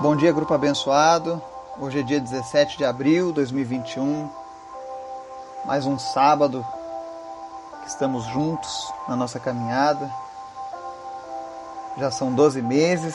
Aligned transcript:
Bom 0.00 0.16
dia, 0.16 0.32
grupo 0.32 0.54
abençoado. 0.54 1.42
Hoje 1.78 2.00
é 2.00 2.02
dia 2.02 2.18
17 2.18 2.78
de 2.78 2.86
abril 2.86 3.26
de 3.26 3.34
2021. 3.34 4.30
Mais 5.66 5.84
um 5.84 5.98
sábado 5.98 6.64
que 7.82 7.88
estamos 7.88 8.24
juntos 8.24 8.90
na 9.06 9.14
nossa 9.14 9.38
caminhada. 9.38 10.10
Já 11.98 12.10
são 12.10 12.32
12 12.32 12.62
meses, 12.62 13.14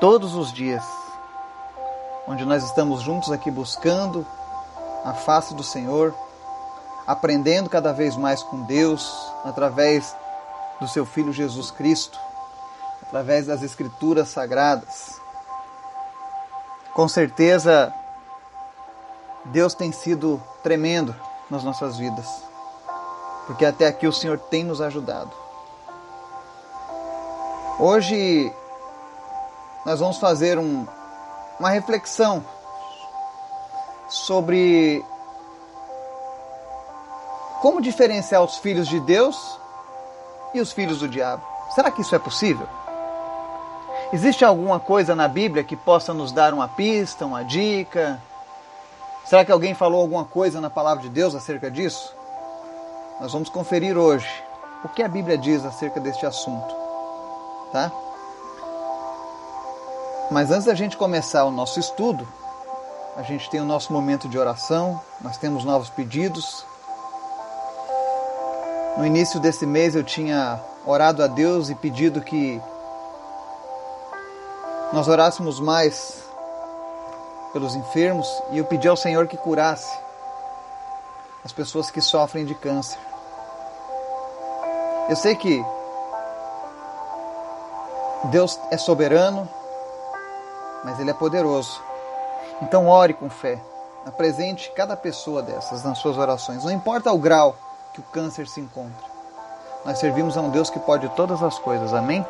todos 0.00 0.34
os 0.34 0.50
dias, 0.50 0.82
onde 2.26 2.46
nós 2.46 2.64
estamos 2.64 3.02
juntos 3.02 3.30
aqui 3.30 3.50
buscando 3.50 4.26
a 5.04 5.12
face 5.12 5.52
do 5.52 5.62
Senhor, 5.62 6.14
aprendendo 7.06 7.68
cada 7.68 7.92
vez 7.92 8.16
mais 8.16 8.42
com 8.42 8.62
Deus 8.62 9.14
através 9.44 10.16
do 10.80 10.88
seu 10.88 11.04
Filho 11.04 11.30
Jesus 11.30 11.70
Cristo 11.70 12.18
através 13.14 13.46
das 13.46 13.62
Escrituras 13.62 14.26
Sagradas. 14.26 15.20
Com 16.92 17.06
certeza, 17.06 17.94
Deus 19.44 19.72
tem 19.72 19.92
sido 19.92 20.42
tremendo 20.64 21.14
nas 21.48 21.62
nossas 21.62 21.96
vidas, 21.96 22.26
porque 23.46 23.64
até 23.64 23.86
aqui 23.86 24.08
o 24.08 24.12
Senhor 24.12 24.36
tem 24.36 24.64
nos 24.64 24.80
ajudado. 24.80 25.30
Hoje 27.78 28.52
nós 29.86 30.00
vamos 30.00 30.18
fazer 30.18 30.58
um, 30.58 30.84
uma 31.60 31.70
reflexão 31.70 32.44
sobre 34.08 35.04
como 37.62 37.80
diferenciar 37.80 38.42
os 38.42 38.56
filhos 38.56 38.88
de 38.88 38.98
Deus 38.98 39.56
e 40.52 40.60
os 40.60 40.72
filhos 40.72 40.98
do 40.98 41.08
diabo. 41.08 41.46
Será 41.76 41.92
que 41.92 42.00
isso 42.00 42.16
é 42.16 42.18
possível? 42.18 42.66
Existe 44.12 44.44
alguma 44.44 44.78
coisa 44.78 45.14
na 45.14 45.26
Bíblia 45.26 45.64
que 45.64 45.76
possa 45.76 46.12
nos 46.14 46.30
dar 46.30 46.52
uma 46.54 46.68
pista, 46.68 47.26
uma 47.26 47.42
dica? 47.42 48.20
Será 49.24 49.44
que 49.44 49.50
alguém 49.50 49.74
falou 49.74 50.00
alguma 50.00 50.24
coisa 50.24 50.60
na 50.60 50.70
palavra 50.70 51.02
de 51.02 51.08
Deus 51.08 51.34
acerca 51.34 51.70
disso? 51.70 52.14
Nós 53.20 53.32
vamos 53.32 53.48
conferir 53.48 53.96
hoje 53.96 54.28
o 54.84 54.88
que 54.88 55.02
a 55.02 55.08
Bíblia 55.08 55.38
diz 55.38 55.64
acerca 55.64 55.98
deste 55.98 56.26
assunto, 56.26 56.74
tá? 57.72 57.90
Mas 60.30 60.50
antes 60.50 60.66
da 60.66 60.74
gente 60.74 60.96
começar 60.96 61.44
o 61.44 61.50
nosso 61.50 61.80
estudo, 61.80 62.26
a 63.16 63.22
gente 63.22 63.48
tem 63.48 63.60
o 63.60 63.64
nosso 63.64 63.92
momento 63.92 64.28
de 64.28 64.38
oração, 64.38 65.00
nós 65.20 65.36
temos 65.38 65.64
novos 65.64 65.88
pedidos. 65.88 66.66
No 68.96 69.06
início 69.06 69.40
desse 69.40 69.64
mês 69.64 69.94
eu 69.94 70.04
tinha 70.04 70.60
orado 70.84 71.22
a 71.22 71.26
Deus 71.26 71.70
e 71.70 71.74
pedido 71.74 72.20
que 72.20 72.60
nós 74.94 75.08
orássemos 75.08 75.58
mais 75.58 76.22
pelos 77.52 77.74
enfermos 77.74 78.28
e 78.52 78.58
eu 78.58 78.64
pedi 78.64 78.86
ao 78.86 78.96
Senhor 78.96 79.26
que 79.26 79.36
curasse 79.36 79.92
as 81.44 81.52
pessoas 81.52 81.90
que 81.90 82.00
sofrem 82.00 82.44
de 82.44 82.54
câncer. 82.54 82.96
Eu 85.08 85.16
sei 85.16 85.34
que 85.34 85.60
Deus 88.26 88.56
é 88.70 88.78
soberano, 88.78 89.48
mas 90.84 91.00
Ele 91.00 91.10
é 91.10 91.14
poderoso. 91.14 91.82
Então 92.62 92.86
ore 92.86 93.14
com 93.14 93.28
fé. 93.28 93.60
Apresente 94.06 94.70
cada 94.76 94.96
pessoa 94.96 95.42
dessas 95.42 95.82
nas 95.82 95.98
suas 95.98 96.16
orações. 96.16 96.62
Não 96.62 96.70
importa 96.70 97.12
o 97.12 97.18
grau 97.18 97.56
que 97.92 97.98
o 97.98 98.04
câncer 98.04 98.46
se 98.46 98.60
encontra. 98.60 99.12
Nós 99.84 99.98
servimos 99.98 100.36
a 100.36 100.40
um 100.40 100.50
Deus 100.50 100.70
que 100.70 100.78
pode 100.78 101.08
todas 101.16 101.42
as 101.42 101.58
coisas. 101.58 101.92
Amém? 101.92 102.24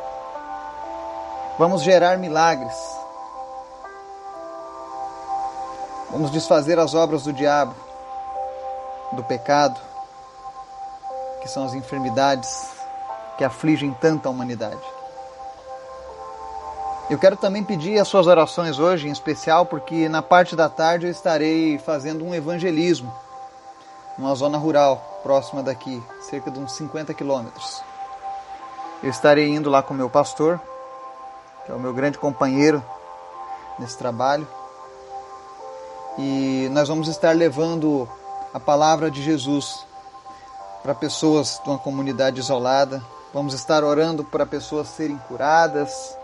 Vamos 1.57 1.83
gerar 1.83 2.17
milagres. 2.17 2.75
Vamos 6.11 6.29
desfazer 6.29 6.77
as 6.77 6.93
obras 6.93 7.23
do 7.23 7.31
diabo, 7.31 7.73
do 9.13 9.23
pecado, 9.23 9.79
que 11.41 11.47
são 11.47 11.65
as 11.65 11.73
enfermidades 11.73 12.67
que 13.37 13.43
afligem 13.43 13.93
tanta 13.93 14.29
humanidade. 14.29 14.81
Eu 17.09 17.17
quero 17.17 17.37
também 17.37 17.63
pedir 17.63 17.99
as 17.99 18.07
suas 18.09 18.27
orações 18.27 18.77
hoje, 18.77 19.07
em 19.07 19.11
especial 19.11 19.65
porque 19.65 20.09
na 20.09 20.21
parte 20.21 20.57
da 20.57 20.67
tarde 20.67 21.05
eu 21.05 21.11
estarei 21.11 21.77
fazendo 21.77 22.25
um 22.25 22.35
evangelismo 22.35 23.13
numa 24.17 24.35
zona 24.35 24.57
rural 24.57 25.21
próxima 25.23 25.63
daqui, 25.63 26.03
cerca 26.29 26.51
de 26.51 26.59
uns 26.59 26.73
50 26.73 27.13
quilômetros. 27.13 27.81
Eu 29.01 29.09
estarei 29.09 29.49
indo 29.49 29.69
lá 29.69 29.81
com 29.81 29.93
meu 29.93 30.09
pastor, 30.09 30.59
que 31.65 31.71
é 31.71 31.75
o 31.75 31.79
meu 31.79 31.93
grande 31.93 32.17
companheiro 32.17 32.83
nesse 33.79 33.97
trabalho. 33.97 34.47
E 36.17 36.69
nós 36.71 36.87
vamos 36.87 37.07
estar 37.07 37.35
levando 37.35 38.07
a 38.53 38.59
palavra 38.59 39.11
de 39.11 39.21
Jesus 39.21 39.85
para 40.81 40.95
pessoas 40.95 41.59
de 41.63 41.69
uma 41.69 41.79
comunidade 41.79 42.39
isolada. 42.39 43.03
Vamos 43.33 43.53
estar 43.53 43.83
orando 43.83 44.23
para 44.23 44.45
pessoas 44.45 44.87
serem 44.87 45.17
curadas 45.27 46.17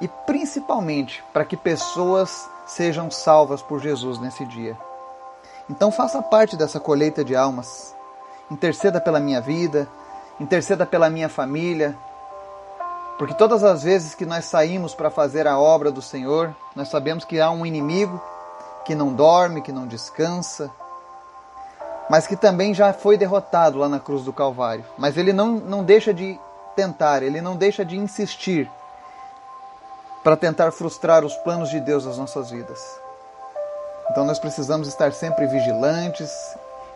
e 0.00 0.08
principalmente 0.08 1.22
para 1.32 1.44
que 1.44 1.56
pessoas 1.56 2.48
sejam 2.66 3.10
salvas 3.10 3.60
por 3.60 3.80
Jesus 3.80 4.18
nesse 4.18 4.44
dia. 4.46 4.78
Então 5.68 5.90
faça 5.90 6.22
parte 6.22 6.56
dessa 6.56 6.78
colheita 6.78 7.24
de 7.24 7.34
almas. 7.34 7.94
Interceda 8.50 9.00
pela 9.00 9.18
minha 9.18 9.40
vida, 9.40 9.88
interceda 10.38 10.86
pela 10.86 11.10
minha 11.10 11.28
família, 11.28 11.96
porque 13.18 13.34
todas 13.34 13.64
as 13.64 13.82
vezes 13.82 14.14
que 14.14 14.26
nós 14.26 14.44
saímos 14.44 14.94
para 14.94 15.10
fazer 15.10 15.46
a 15.46 15.58
obra 15.58 15.90
do 15.90 16.02
Senhor, 16.02 16.54
nós 16.74 16.88
sabemos 16.88 17.24
que 17.24 17.40
há 17.40 17.50
um 17.50 17.64
inimigo 17.64 18.22
que 18.84 18.94
não 18.94 19.12
dorme, 19.12 19.62
que 19.62 19.72
não 19.72 19.86
descansa, 19.86 20.70
mas 22.10 22.26
que 22.26 22.36
também 22.36 22.74
já 22.74 22.92
foi 22.92 23.16
derrotado 23.16 23.78
lá 23.78 23.88
na 23.88 23.98
cruz 23.98 24.22
do 24.22 24.32
Calvário. 24.32 24.84
Mas 24.98 25.16
ele 25.16 25.32
não, 25.32 25.52
não 25.52 25.82
deixa 25.82 26.12
de 26.12 26.38
tentar, 26.76 27.22
ele 27.22 27.40
não 27.40 27.56
deixa 27.56 27.84
de 27.84 27.96
insistir 27.96 28.70
para 30.22 30.36
tentar 30.36 30.70
frustrar 30.70 31.24
os 31.24 31.34
planos 31.36 31.70
de 31.70 31.80
Deus 31.80 32.04
nas 32.04 32.18
nossas 32.18 32.50
vidas. 32.50 33.00
Então 34.10 34.24
nós 34.24 34.38
precisamos 34.38 34.88
estar 34.88 35.12
sempre 35.12 35.46
vigilantes 35.46 36.30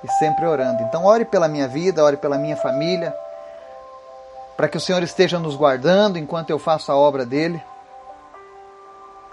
e 0.05 0.09
sempre 0.19 0.47
orando. 0.47 0.83
Então 0.83 1.07
ore 1.07 1.25
pela 1.25 1.49
minha 1.49 1.67
vida, 1.67 2.05
ore 2.05 2.19
pela 2.19 2.37
minha 2.37 2.57
família 2.57 3.15
para 4.61 4.69
que 4.69 4.77
o 4.77 4.81
Senhor 4.81 5.03
esteja 5.03 5.39
nos 5.39 5.57
guardando 5.57 6.19
enquanto 6.19 6.51
eu 6.51 6.59
faço 6.59 6.93
a 6.93 6.95
obra 6.95 7.25
dele, 7.25 7.65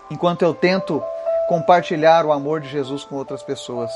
enquanto 0.09 0.41
eu 0.41 0.53
tento 0.53 1.03
compartilhar 1.49 2.25
o 2.25 2.31
amor 2.31 2.61
de 2.61 2.69
Jesus 2.69 3.03
com 3.03 3.17
outras 3.17 3.43
pessoas. 3.43 3.91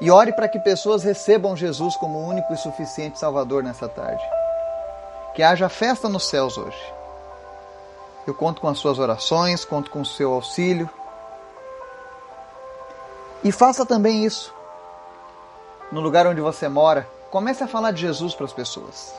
E 0.00 0.10
ore 0.10 0.32
para 0.32 0.48
que 0.48 0.58
pessoas 0.58 1.04
recebam 1.04 1.54
Jesus 1.54 1.96
como 1.96 2.18
o 2.18 2.26
único 2.26 2.50
e 2.50 2.56
suficiente 2.56 3.18
Salvador 3.18 3.62
nessa 3.62 3.86
tarde. 3.90 4.24
Que 5.34 5.42
haja 5.42 5.68
festa 5.68 6.08
nos 6.08 6.26
céus 6.26 6.56
hoje. 6.56 6.94
Eu 8.26 8.32
conto 8.32 8.62
com 8.62 8.68
as 8.68 8.78
suas 8.78 8.98
orações, 8.98 9.66
conto 9.66 9.90
com 9.90 10.00
o 10.00 10.06
seu 10.06 10.32
auxílio. 10.32 10.88
E 13.44 13.52
faça 13.52 13.84
também 13.84 14.24
isso. 14.24 14.50
No 15.92 16.00
lugar 16.00 16.26
onde 16.26 16.40
você 16.40 16.70
mora, 16.70 17.06
comece 17.30 17.62
a 17.62 17.68
falar 17.68 17.90
de 17.90 18.00
Jesus 18.00 18.34
para 18.34 18.46
as 18.46 18.52
pessoas. 18.54 19.12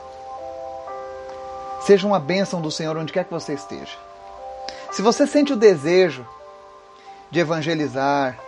Seja 1.84 2.06
uma 2.06 2.18
bênção 2.18 2.62
do 2.62 2.70
Senhor 2.70 2.96
onde 2.96 3.12
quer 3.12 3.24
que 3.24 3.30
você 3.30 3.52
esteja. 3.52 3.94
Se 4.90 5.02
você 5.02 5.26
sente 5.26 5.52
o 5.52 5.56
desejo 5.56 6.26
de 7.30 7.40
evangelizar, 7.40 8.38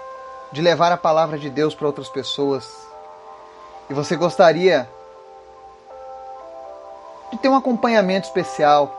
de 0.50 0.62
levar 0.62 0.90
a 0.90 0.96
palavra 0.96 1.38
de 1.38 1.50
Deus 1.50 1.74
para 1.74 1.86
outras 1.86 2.08
pessoas, 2.08 2.66
e 3.90 3.94
você 3.94 4.16
gostaria 4.16 4.88
de 7.30 7.36
ter 7.36 7.50
um 7.50 7.56
acompanhamento 7.56 8.26
especial, 8.26 8.90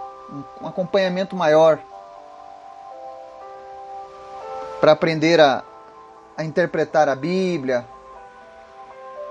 um 0.61 0.67
acompanhamento 0.67 1.35
maior, 1.35 1.79
para 4.79 4.91
aprender 4.91 5.41
a, 5.41 5.63
a 6.37 6.43
interpretar 6.43 7.09
a 7.09 7.15
Bíblia, 7.15 7.87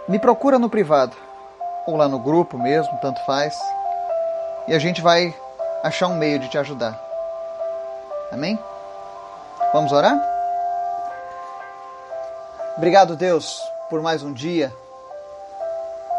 me 0.09 0.19
procura 0.19 0.59
no 0.59 0.69
privado, 0.69 1.17
ou 1.87 1.97
lá 1.97 2.09
no 2.09 2.19
grupo 2.19 2.59
mesmo, 2.59 2.99
tanto 3.01 3.25
faz 3.25 3.55
e 4.69 4.75
a 4.75 4.79
gente 4.79 5.01
vai 5.01 5.35
achar 5.83 6.09
um 6.09 6.17
meio 6.17 6.39
de 6.39 6.49
te 6.49 6.59
ajudar. 6.59 7.01
Amém? 8.33 8.59
Vamos 9.73 9.93
orar? 9.93 10.17
Obrigado, 12.77 13.17
Deus, 13.17 13.63
por 13.89 14.03
mais 14.03 14.23
um 14.23 14.33
dia. 14.33 14.73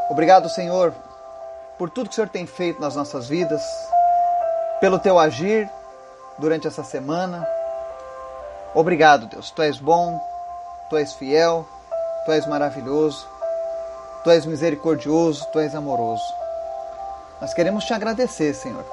Obrigado, 0.09 0.49
Senhor, 0.49 0.93
por 1.77 1.89
tudo 1.89 2.07
que 2.07 2.13
o 2.13 2.15
Senhor 2.15 2.29
tem 2.29 2.47
feito 2.47 2.79
nas 2.79 2.95
nossas 2.95 3.27
vidas, 3.27 3.61
pelo 4.79 4.97
teu 4.97 5.19
agir 5.19 5.69
durante 6.37 6.67
essa 6.67 6.83
semana. 6.83 7.47
Obrigado, 8.73 9.27
Deus. 9.27 9.51
Tu 9.51 9.61
és 9.61 9.77
bom, 9.77 10.19
tu 10.89 10.97
és 10.97 11.13
fiel, 11.13 11.67
tu 12.25 12.31
és 12.31 12.45
maravilhoso, 12.47 13.27
tu 14.23 14.31
és 14.31 14.45
misericordioso, 14.45 15.45
tu 15.51 15.59
és 15.59 15.75
amoroso. 15.75 16.46
Nós 17.39 17.53
queremos 17.53 17.85
te 17.85 17.93
agradecer, 17.93 18.53
Senhor, 18.53 18.83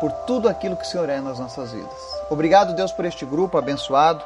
por 0.00 0.10
tudo 0.26 0.48
aquilo 0.48 0.76
que 0.76 0.84
o 0.84 0.86
Senhor 0.86 1.08
é 1.08 1.20
nas 1.20 1.38
nossas 1.38 1.70
vidas. 1.70 2.18
Obrigado, 2.28 2.74
Deus, 2.74 2.90
por 2.90 3.04
este 3.04 3.24
grupo 3.24 3.56
abençoado. 3.56 4.24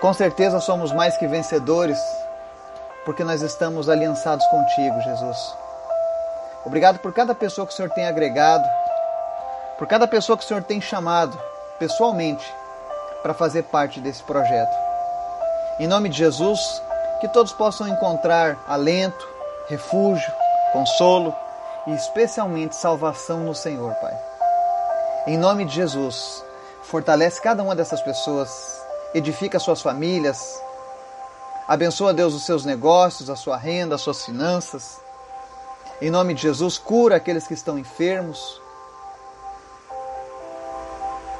Com 0.00 0.12
certeza 0.12 0.60
somos 0.60 0.92
mais 0.92 1.16
que 1.16 1.26
vencedores, 1.26 1.98
porque 3.04 3.22
nós 3.22 3.42
estamos 3.42 3.88
aliançados 3.88 4.44
contigo, 4.46 5.00
Jesus. 5.02 5.54
Obrigado 6.64 6.98
por 6.98 7.14
cada 7.14 7.34
pessoa 7.34 7.66
que 7.66 7.72
o 7.72 7.76
Senhor 7.76 7.90
tem 7.90 8.06
agregado, 8.06 8.68
por 9.78 9.86
cada 9.86 10.08
pessoa 10.08 10.36
que 10.36 10.44
o 10.44 10.46
Senhor 10.46 10.64
tem 10.64 10.80
chamado 10.80 11.38
pessoalmente 11.78 12.44
para 13.22 13.34
fazer 13.34 13.62
parte 13.64 14.00
desse 14.00 14.22
projeto. 14.24 14.76
Em 15.78 15.86
nome 15.86 16.08
de 16.08 16.18
Jesus, 16.18 16.82
que 17.20 17.28
todos 17.28 17.52
possam 17.52 17.86
encontrar 17.86 18.58
alento, 18.66 19.35
refúgio, 19.68 20.32
consolo 20.72 21.34
e 21.86 21.92
especialmente 21.92 22.74
salvação 22.74 23.40
no 23.40 23.54
Senhor, 23.54 23.94
Pai. 23.96 24.16
Em 25.26 25.36
nome 25.36 25.64
de 25.64 25.74
Jesus, 25.74 26.44
fortalece 26.84 27.40
cada 27.40 27.62
uma 27.62 27.74
dessas 27.74 28.00
pessoas, 28.00 28.80
edifica 29.12 29.58
suas 29.58 29.82
famílias, 29.82 30.60
abençoa, 31.66 32.14
Deus, 32.14 32.34
os 32.34 32.44
seus 32.44 32.64
negócios, 32.64 33.28
a 33.28 33.36
sua 33.36 33.56
renda, 33.56 33.96
as 33.96 34.00
suas 34.00 34.24
finanças. 34.24 35.00
Em 36.00 36.10
nome 36.10 36.34
de 36.34 36.42
Jesus, 36.42 36.78
cura 36.78 37.16
aqueles 37.16 37.46
que 37.46 37.54
estão 37.54 37.78
enfermos. 37.78 38.60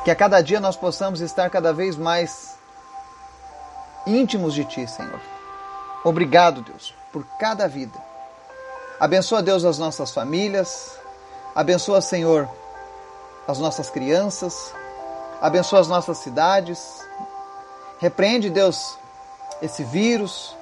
Que 0.04 0.10
a 0.10 0.16
cada 0.16 0.40
dia 0.40 0.60
nós 0.60 0.76
possamos 0.76 1.20
estar 1.20 1.50
cada 1.50 1.72
vez 1.72 1.96
mais 1.96 2.56
íntimos 4.06 4.54
de 4.54 4.64
Ti, 4.64 4.86
Senhor. 4.88 5.20
Obrigado, 6.04 6.62
Deus, 6.62 6.94
por 7.12 7.24
cada 7.38 7.66
vida. 7.66 8.15
Abençoa, 8.98 9.42
Deus, 9.42 9.62
as 9.62 9.78
nossas 9.78 10.10
famílias. 10.10 10.98
Abençoa, 11.54 12.00
Senhor, 12.00 12.48
as 13.46 13.58
nossas 13.58 13.90
crianças. 13.90 14.72
Abençoa 15.40 15.80
as 15.80 15.88
nossas 15.88 16.16
cidades. 16.18 17.06
Repreende, 17.98 18.48
Deus, 18.48 18.96
esse 19.60 19.84
vírus 19.84 20.56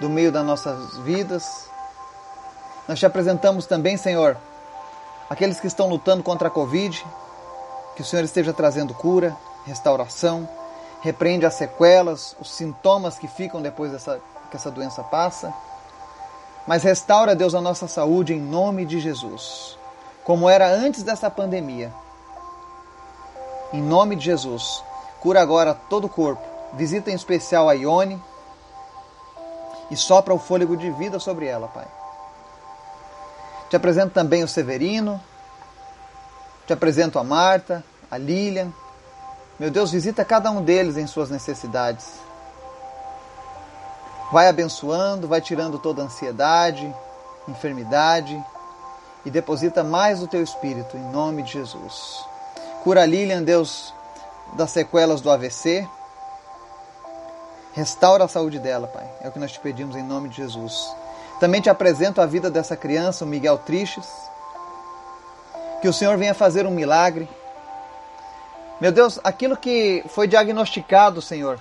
do 0.00 0.08
meio 0.08 0.30
das 0.30 0.46
nossas 0.46 0.96
vidas. 0.98 1.44
Nós 2.86 3.00
te 3.00 3.06
apresentamos 3.06 3.66
também, 3.66 3.96
Senhor, 3.96 4.36
aqueles 5.28 5.58
que 5.58 5.66
estão 5.66 5.88
lutando 5.88 6.22
contra 6.22 6.46
a 6.46 6.50
Covid. 6.50 7.04
Que 7.96 8.02
o 8.02 8.04
Senhor 8.04 8.24
esteja 8.24 8.52
trazendo 8.52 8.94
cura, 8.94 9.36
restauração. 9.66 10.48
Repreende 11.00 11.44
as 11.44 11.54
sequelas, 11.54 12.36
os 12.40 12.48
sintomas 12.52 13.18
que 13.18 13.26
ficam 13.26 13.60
depois 13.60 13.90
dessa, 13.90 14.20
que 14.50 14.56
essa 14.56 14.70
doença 14.70 15.02
passa. 15.02 15.52
Mas 16.66 16.82
restaura, 16.82 17.34
Deus, 17.34 17.54
a 17.54 17.60
nossa 17.60 17.88
saúde 17.88 18.32
em 18.32 18.40
nome 18.40 18.84
de 18.84 19.00
Jesus, 19.00 19.76
como 20.24 20.48
era 20.48 20.68
antes 20.68 21.02
dessa 21.02 21.30
pandemia. 21.30 21.92
Em 23.72 23.82
nome 23.82 24.16
de 24.16 24.26
Jesus, 24.26 24.82
cura 25.20 25.40
agora 25.40 25.74
todo 25.74 26.04
o 26.04 26.10
corpo. 26.10 26.42
Visita 26.74 27.10
em 27.10 27.14
especial 27.14 27.68
a 27.68 27.72
Ione 27.72 28.22
e 29.90 29.96
sopra 29.96 30.32
o 30.32 30.38
fôlego 30.38 30.76
de 30.76 30.90
vida 30.90 31.18
sobre 31.18 31.46
ela, 31.46 31.68
Pai. 31.68 31.86
Te 33.68 33.76
apresento 33.76 34.12
também 34.12 34.42
o 34.44 34.48
Severino, 34.48 35.20
te 36.66 36.72
apresento 36.72 37.18
a 37.18 37.24
Marta, 37.24 37.82
a 38.10 38.18
Lilian. 38.18 38.72
Meu 39.58 39.70
Deus, 39.70 39.90
visita 39.90 40.24
cada 40.24 40.50
um 40.50 40.62
deles 40.62 40.96
em 40.96 41.06
suas 41.06 41.30
necessidades. 41.30 42.20
Vai 44.32 44.48
abençoando, 44.48 45.28
vai 45.28 45.42
tirando 45.42 45.78
toda 45.78 46.00
ansiedade, 46.02 46.90
enfermidade 47.46 48.42
e 49.26 49.30
deposita 49.30 49.84
mais 49.84 50.22
o 50.22 50.26
teu 50.26 50.42
espírito 50.42 50.96
em 50.96 51.04
nome 51.10 51.42
de 51.42 51.52
Jesus. 51.52 52.24
Cura 52.82 53.04
Lilian, 53.04 53.42
Deus, 53.42 53.92
das 54.54 54.70
sequelas 54.70 55.20
do 55.20 55.30
AVC. 55.30 55.86
Restaura 57.74 58.24
a 58.24 58.28
saúde 58.28 58.58
dela, 58.58 58.86
Pai. 58.86 59.06
É 59.20 59.28
o 59.28 59.32
que 59.32 59.38
nós 59.38 59.52
te 59.52 59.60
pedimos 59.60 59.96
em 59.96 60.02
nome 60.02 60.30
de 60.30 60.36
Jesus. 60.36 60.96
Também 61.38 61.60
te 61.60 61.68
apresento 61.68 62.18
a 62.22 62.24
vida 62.26 62.50
dessa 62.50 62.74
criança, 62.74 63.26
o 63.26 63.28
Miguel 63.28 63.58
Triches. 63.58 64.08
Que 65.82 65.88
o 65.88 65.92
Senhor 65.92 66.16
venha 66.16 66.32
fazer 66.32 66.66
um 66.66 66.70
milagre. 66.70 67.28
Meu 68.80 68.90
Deus, 68.92 69.20
aquilo 69.22 69.58
que 69.58 70.02
foi 70.08 70.26
diagnosticado, 70.26 71.20
Senhor, 71.20 71.60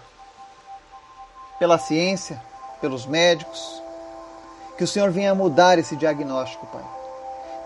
pela 1.60 1.78
ciência, 1.78 2.42
pelos 2.82 3.06
médicos. 3.06 3.82
Que 4.78 4.84
o 4.84 4.88
Senhor 4.88 5.12
venha 5.12 5.36
mudar 5.36 5.78
esse 5.78 5.96
diagnóstico, 5.96 6.66
Pai. 6.68 6.84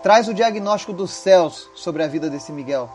Traz 0.02 0.28
o 0.28 0.34
diagnóstico 0.34 0.92
dos 0.92 1.10
céus 1.10 1.68
sobre 1.74 2.02
a 2.02 2.06
vida 2.06 2.30
desse 2.30 2.52
Miguel. 2.52 2.88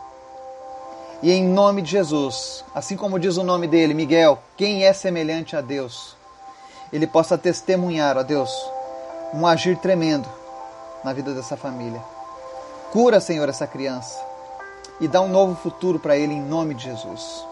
E 1.22 1.30
em 1.30 1.44
nome 1.44 1.82
de 1.82 1.90
Jesus, 1.90 2.64
assim 2.74 2.96
como 2.96 3.18
diz 3.18 3.36
o 3.36 3.44
nome 3.44 3.66
dele, 3.66 3.92
Miguel, 3.92 4.38
quem 4.56 4.84
é 4.84 4.92
semelhante 4.92 5.54
a 5.54 5.60
Deus, 5.60 6.16
ele 6.92 7.06
possa 7.06 7.36
testemunhar 7.36 8.16
a 8.16 8.22
Deus 8.22 8.50
um 9.34 9.46
agir 9.46 9.76
tremendo 9.76 10.28
na 11.04 11.12
vida 11.12 11.34
dessa 11.34 11.56
família. 11.56 12.00
Cura, 12.92 13.20
Senhor, 13.20 13.48
essa 13.48 13.66
criança 13.66 14.32
e 15.00 15.08
dá 15.08 15.20
um 15.20 15.28
novo 15.28 15.56
futuro 15.56 15.98
para 15.98 16.16
ele 16.16 16.32
em 16.32 16.40
nome 16.40 16.74
de 16.74 16.84
Jesus. 16.84 17.44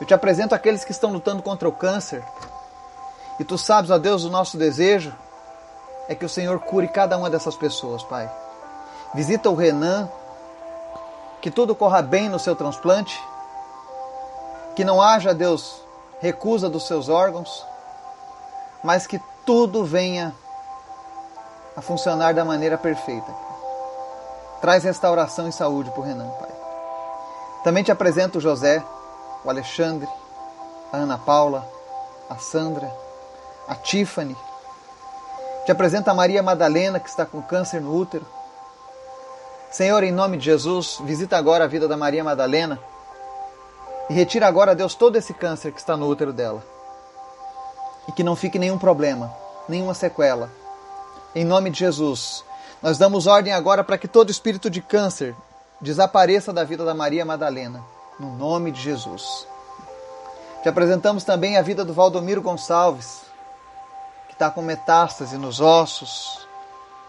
Eu 0.00 0.06
te 0.06 0.14
apresento 0.14 0.54
aqueles 0.54 0.84
que 0.84 0.92
estão 0.92 1.12
lutando 1.12 1.42
contra 1.42 1.68
o 1.68 1.72
câncer, 1.72 2.22
e 3.38 3.44
tu 3.44 3.58
sabes, 3.58 3.90
ó 3.90 3.98
Deus, 3.98 4.24
o 4.24 4.30
nosso 4.30 4.56
desejo 4.56 5.12
é 6.08 6.14
que 6.14 6.24
o 6.24 6.28
Senhor 6.28 6.58
cure 6.60 6.86
cada 6.88 7.16
uma 7.16 7.30
dessas 7.30 7.56
pessoas, 7.56 8.02
Pai. 8.02 8.30
Visita 9.14 9.50
o 9.50 9.54
Renan, 9.54 10.08
que 11.40 11.50
tudo 11.50 11.74
corra 11.74 12.02
bem 12.02 12.28
no 12.28 12.38
seu 12.38 12.54
transplante, 12.54 13.20
que 14.76 14.84
não 14.84 15.00
haja, 15.00 15.34
Deus, 15.34 15.82
recusa 16.20 16.68
dos 16.68 16.86
seus 16.86 17.08
órgãos, 17.08 17.64
mas 18.82 19.06
que 19.06 19.20
tudo 19.44 19.84
venha 19.84 20.34
a 21.76 21.80
funcionar 21.80 22.34
da 22.34 22.44
maneira 22.44 22.78
perfeita. 22.78 23.32
Traz 24.60 24.84
restauração 24.84 25.48
e 25.48 25.52
saúde 25.52 25.90
para 25.90 26.00
o 26.00 26.04
Renan, 26.04 26.30
Pai. 26.30 26.50
Também 27.62 27.82
te 27.82 27.92
apresento 27.92 28.38
o 28.38 28.40
José, 28.40 28.82
o 29.44 29.50
Alexandre, 29.50 30.08
a 30.92 30.98
Ana 30.98 31.18
Paula, 31.18 31.66
a 32.28 32.36
Sandra, 32.36 33.03
a 33.68 33.74
Tiffany. 33.74 34.36
Te 35.64 35.72
apresenta 35.72 36.10
a 36.10 36.14
Maria 36.14 36.42
Madalena, 36.42 37.00
que 37.00 37.08
está 37.08 37.24
com 37.24 37.40
câncer 37.42 37.80
no 37.80 37.94
útero. 37.94 38.26
Senhor, 39.70 40.02
em 40.02 40.12
nome 40.12 40.36
de 40.36 40.44
Jesus, 40.44 40.98
visita 41.04 41.36
agora 41.36 41.64
a 41.64 41.66
vida 41.66 41.88
da 41.88 41.96
Maria 41.96 42.22
Madalena 42.22 42.78
e 44.08 44.12
retira 44.12 44.46
agora, 44.46 44.74
Deus, 44.74 44.94
todo 44.94 45.16
esse 45.16 45.32
câncer 45.32 45.72
que 45.72 45.80
está 45.80 45.96
no 45.96 46.06
útero 46.06 46.32
dela. 46.32 46.62
E 48.06 48.12
que 48.12 48.22
não 48.22 48.36
fique 48.36 48.58
nenhum 48.58 48.78
problema, 48.78 49.34
nenhuma 49.68 49.94
sequela. 49.94 50.50
Em 51.34 51.44
nome 51.44 51.70
de 51.70 51.78
Jesus, 51.78 52.44
nós 52.82 52.98
damos 52.98 53.26
ordem 53.26 53.52
agora 53.52 53.82
para 53.82 53.96
que 53.96 54.06
todo 54.06 54.30
espírito 54.30 54.68
de 54.68 54.82
câncer 54.82 55.34
desapareça 55.80 56.52
da 56.52 56.64
vida 56.64 56.84
da 56.84 56.94
Maria 56.94 57.24
Madalena. 57.24 57.82
No 58.20 58.36
nome 58.36 58.70
de 58.70 58.80
Jesus. 58.80 59.46
Te 60.62 60.68
apresentamos 60.68 61.24
também 61.24 61.56
a 61.56 61.62
vida 61.62 61.84
do 61.84 61.94
Valdomiro 61.94 62.42
Gonçalves, 62.42 63.22
está 64.44 64.50
com 64.50 64.60
metástase 64.60 65.38
nos 65.38 65.58
ossos 65.58 66.46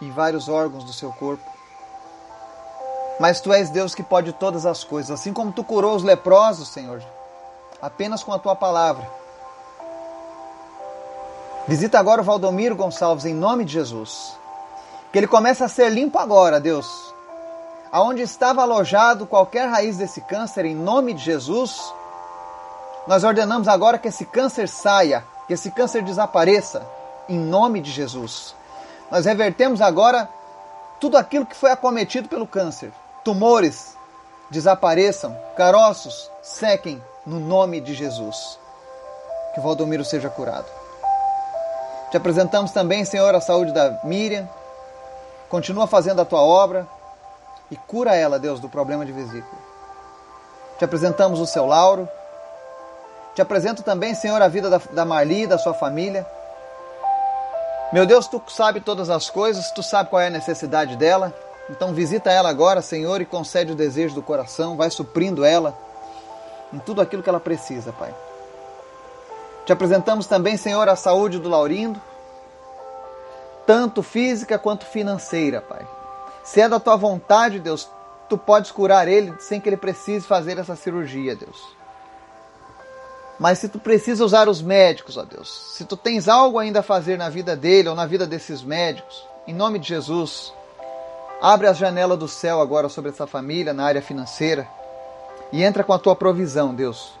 e 0.00 0.10
vários 0.10 0.48
órgãos 0.48 0.84
do 0.84 0.92
seu 0.92 1.12
corpo. 1.12 1.44
Mas 3.20 3.42
tu 3.42 3.52
és 3.52 3.68
Deus 3.68 3.94
que 3.94 4.02
pode 4.02 4.32
todas 4.32 4.64
as 4.64 4.82
coisas, 4.82 5.10
assim 5.10 5.34
como 5.34 5.52
tu 5.52 5.62
curou 5.62 5.94
os 5.94 6.02
leprosos, 6.02 6.68
Senhor, 6.68 7.02
apenas 7.80 8.22
com 8.22 8.32
a 8.32 8.38
tua 8.38 8.56
palavra. 8.56 9.06
Visita 11.68 11.98
agora 11.98 12.22
o 12.22 12.24
Valdomiro 12.24 12.74
Gonçalves 12.74 13.26
em 13.26 13.34
nome 13.34 13.66
de 13.66 13.74
Jesus. 13.74 14.34
Que 15.12 15.18
ele 15.18 15.26
comece 15.26 15.62
a 15.62 15.68
ser 15.68 15.90
limpo 15.90 16.18
agora, 16.18 16.58
Deus. 16.58 17.14
Aonde 17.92 18.22
estava 18.22 18.62
alojado 18.62 19.26
qualquer 19.26 19.68
raiz 19.68 19.98
desse 19.98 20.22
câncer, 20.22 20.64
em 20.64 20.74
nome 20.74 21.12
de 21.12 21.22
Jesus, 21.22 21.92
nós 23.06 23.24
ordenamos 23.24 23.68
agora 23.68 23.98
que 23.98 24.08
esse 24.08 24.24
câncer 24.24 24.68
saia, 24.68 25.22
que 25.46 25.52
esse 25.52 25.70
câncer 25.70 26.02
desapareça 26.02 26.95
em 27.28 27.38
nome 27.38 27.80
de 27.80 27.90
Jesus. 27.90 28.54
Nós 29.10 29.24
revertemos 29.24 29.80
agora 29.80 30.28
tudo 31.00 31.16
aquilo 31.16 31.46
que 31.46 31.56
foi 31.56 31.70
acometido 31.70 32.28
pelo 32.28 32.46
câncer. 32.46 32.92
Tumores 33.24 33.96
desapareçam, 34.50 35.36
caroços 35.56 36.30
sequem 36.42 37.02
no 37.24 37.40
nome 37.40 37.80
de 37.80 37.94
Jesus. 37.94 38.58
Que 39.54 39.60
Valdomiro 39.60 40.04
seja 40.04 40.28
curado. 40.28 40.66
Te 42.10 42.16
apresentamos 42.16 42.70
também, 42.70 43.04
Senhor, 43.04 43.34
a 43.34 43.40
saúde 43.40 43.72
da 43.72 44.00
Miriam. 44.04 44.48
Continua 45.48 45.86
fazendo 45.86 46.20
a 46.20 46.24
tua 46.24 46.40
obra 46.40 46.86
e 47.70 47.76
cura 47.76 48.14
ela, 48.14 48.38
Deus, 48.38 48.60
do 48.60 48.68
problema 48.68 49.04
de 49.04 49.12
vesícula. 49.12 49.60
Te 50.78 50.84
apresentamos 50.84 51.40
o 51.40 51.46
seu 51.46 51.66
Lauro. 51.66 52.08
Te 53.34 53.42
apresento 53.42 53.82
também, 53.82 54.14
Senhor, 54.14 54.40
a 54.40 54.48
vida 54.48 54.70
da, 54.70 54.80
da 54.92 55.04
Marli, 55.04 55.46
da 55.46 55.58
sua 55.58 55.74
família. 55.74 56.26
Meu 57.92 58.04
Deus, 58.04 58.26
tu 58.26 58.42
sabe 58.48 58.80
todas 58.80 59.08
as 59.08 59.30
coisas, 59.30 59.70
tu 59.70 59.82
sabe 59.82 60.10
qual 60.10 60.20
é 60.20 60.26
a 60.26 60.30
necessidade 60.30 60.96
dela. 60.96 61.32
Então 61.70 61.94
visita 61.94 62.30
ela 62.30 62.48
agora, 62.48 62.82
Senhor, 62.82 63.20
e 63.20 63.24
concede 63.24 63.72
o 63.72 63.76
desejo 63.76 64.14
do 64.14 64.22
coração, 64.22 64.76
vai 64.76 64.90
suprindo 64.90 65.44
ela 65.44 65.76
em 66.72 66.78
tudo 66.78 67.00
aquilo 67.00 67.22
que 67.22 67.28
ela 67.28 67.40
precisa, 67.40 67.92
Pai. 67.92 68.14
Te 69.64 69.72
apresentamos 69.72 70.26
também, 70.26 70.56
Senhor, 70.56 70.88
a 70.88 70.96
saúde 70.96 71.38
do 71.38 71.48
Laurindo, 71.48 72.00
tanto 73.66 74.02
física 74.02 74.58
quanto 74.58 74.84
financeira, 74.84 75.60
Pai. 75.60 75.86
Se 76.44 76.60
é 76.60 76.68
da 76.68 76.78
tua 76.78 76.96
vontade, 76.96 77.58
Deus, 77.58 77.88
tu 78.28 78.36
podes 78.36 78.70
curar 78.70 79.08
ele 79.08 79.34
sem 79.40 79.60
que 79.60 79.68
ele 79.68 79.76
precise 79.76 80.26
fazer 80.26 80.58
essa 80.58 80.76
cirurgia, 80.76 81.34
Deus. 81.34 81.76
Mas 83.38 83.58
se 83.58 83.68
tu 83.68 83.78
precisa 83.78 84.24
usar 84.24 84.48
os 84.48 84.62
médicos, 84.62 85.16
ó 85.16 85.22
Deus, 85.22 85.74
se 85.74 85.84
tu 85.84 85.96
tens 85.96 86.28
algo 86.28 86.58
ainda 86.58 86.80
a 86.80 86.82
fazer 86.82 87.18
na 87.18 87.28
vida 87.28 87.54
dele 87.54 87.88
ou 87.88 87.94
na 87.94 88.06
vida 88.06 88.26
desses 88.26 88.62
médicos, 88.62 89.26
em 89.46 89.54
nome 89.54 89.78
de 89.78 89.88
Jesus, 89.88 90.52
abre 91.40 91.66
as 91.66 91.76
janelas 91.76 92.18
do 92.18 92.26
céu 92.26 92.60
agora 92.60 92.88
sobre 92.88 93.10
essa 93.10 93.26
família 93.26 93.74
na 93.74 93.84
área 93.84 94.00
financeira 94.00 94.66
e 95.52 95.62
entra 95.62 95.84
com 95.84 95.92
a 95.92 95.98
tua 95.98 96.16
provisão, 96.16 96.74
Deus, 96.74 97.12